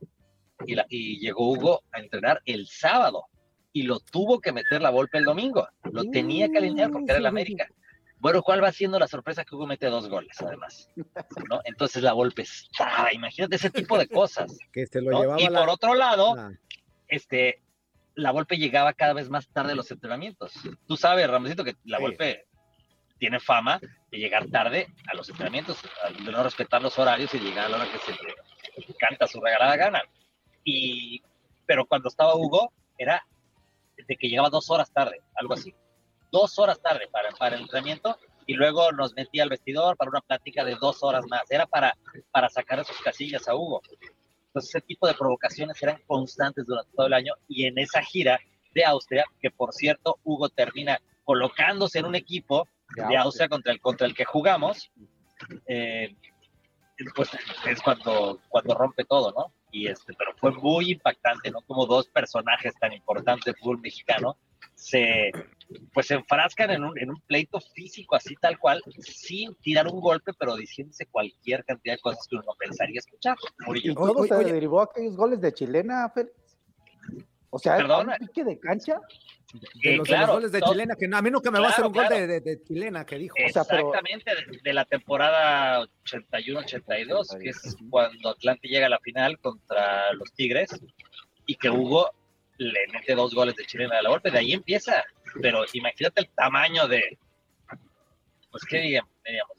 [0.67, 3.27] y, y llegó Hugo a entrenar el sábado
[3.77, 5.69] y lo tuvo que meter la golpe el domingo.
[5.93, 7.69] Lo tenía que alinear porque era el América.
[8.19, 10.89] Bueno, ¿cuál va siendo la sorpresa que Hugo mete dos goles, además?
[11.51, 11.61] ¿no?
[11.65, 14.57] Entonces la golpe estaba, imagínate ese tipo de cosas.
[14.73, 15.21] Que se lo ¿no?
[15.21, 16.53] llevaba Y la- por otro lado, Ah.
[17.09, 17.61] este,
[18.15, 20.55] la golpe llegaba cada vez más tarde a los entrenamientos.
[20.87, 22.47] Tú sabes, Ramosito, que la golpe
[23.19, 23.79] tiene fama
[24.11, 25.77] de llegar tarde a los entrenamientos,
[26.25, 29.39] de no respetar los horarios y llegar a la hora que se le canta su
[29.39, 30.03] regalada gana.
[30.65, 31.23] Y,
[31.67, 33.27] pero cuando estaba Hugo, era
[34.07, 35.75] de que llegaba dos horas tarde, algo así.
[36.31, 40.21] Dos horas tarde para, para el entrenamiento y luego nos metía al vestidor para una
[40.21, 41.43] plática de dos horas más.
[41.51, 41.97] Era para,
[42.31, 43.83] para sacar de sus casillas a Hugo.
[44.49, 48.39] Entonces, ese tipo de provocaciones eran constantes durante todo el año y en esa gira
[48.73, 53.17] de Austria, que por cierto, Hugo termina colocándose en un equipo De.
[53.17, 54.91] Austria contra el, contra el que jugamos,
[55.67, 56.15] eh,
[57.15, 57.31] pues
[57.67, 59.53] es cuando, cuando rompe todo, ¿no?
[59.71, 61.61] Y este, pero fue muy impactante, ¿no?
[61.63, 64.37] Como dos personajes tan importantes del fútbol mexicano
[64.75, 65.33] se,
[65.93, 70.01] pues se enfrascan en un, en un pleito físico así tal cual, sin tirar un
[70.01, 73.37] golpe, pero diciéndose cualquier cantidad de cosas que uno pensaría escuchar.
[73.67, 73.93] Murillo.
[73.93, 76.59] Y todo se derivó a aquellos goles de chilena, Félix.
[77.51, 78.11] O sea, Perdón.
[78.11, 79.01] un pique de cancha.
[79.53, 81.51] De Eh, los, de los claro, goles de todo- chilena, que no, a mí nunca
[81.51, 83.35] me va a hacer Claro, un gol de, de- de chilena, que dijo.
[83.39, 90.13] Exactamente, de, de la temporada 81-82, que es cuando Atlante llega a la final contra
[90.15, 90.71] los Tigres
[91.47, 92.11] y que Hugo
[92.59, 95.05] le mete dos goles de chilena a la golpe, de ahí empieza.
[95.41, 97.17] Pero imagínate el tamaño de,
[98.51, 99.11] pues qué diríamos,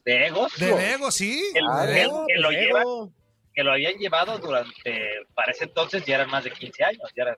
[0.03, 0.53] de egos.
[0.57, 1.41] De egos, sí.
[1.53, 3.13] Que, Ah, que- de ego, que lo ego.
[3.53, 7.23] que lo habían llevado durante, para ese entonces ya eran más de 15 años, ya
[7.23, 7.35] eran,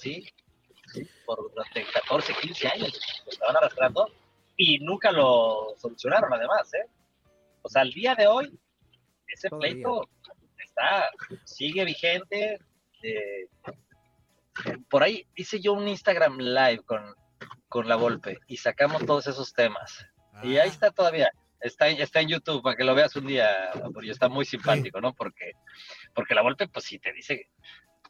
[0.00, 0.24] sí,
[1.36, 4.08] por durante 14, 15 años lo estaban arrastrando
[4.56, 6.86] y nunca lo solucionaron además, ¿eh?
[7.62, 8.58] O sea, al día de hoy,
[9.28, 9.74] ese Todavía.
[9.74, 10.08] pleito
[10.58, 11.08] está,
[11.44, 12.58] sigue vigente.
[13.02, 13.48] eh,
[14.88, 17.14] por ahí hice yo un Instagram live con,
[17.68, 20.04] con la Volpe y sacamos todos esos temas.
[20.42, 21.30] Y ahí está todavía.
[21.60, 25.12] Está, está en YouTube para que lo veas un día, porque está muy simpático, ¿no?
[25.14, 25.52] Porque,
[26.14, 27.50] porque la Volpe, pues sí, te dice,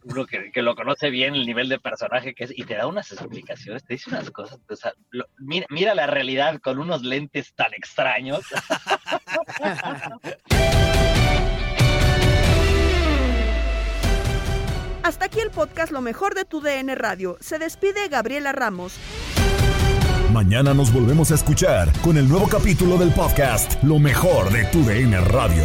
[0.05, 2.86] uno que, que lo conoce bien, el nivel de personaje que es, y te da
[2.86, 4.59] unas explicaciones, te dice unas cosas.
[4.68, 8.40] o sea, lo- mira, mira la realidad con unos lentes tan extraños.
[15.03, 17.36] Hasta aquí el podcast Lo mejor de tu DN Radio.
[17.40, 18.94] Se despide Gabriela Ramos.
[20.32, 24.84] Mañana nos volvemos a escuchar con el nuevo capítulo del podcast Lo mejor de tu
[24.84, 25.64] DN Radio.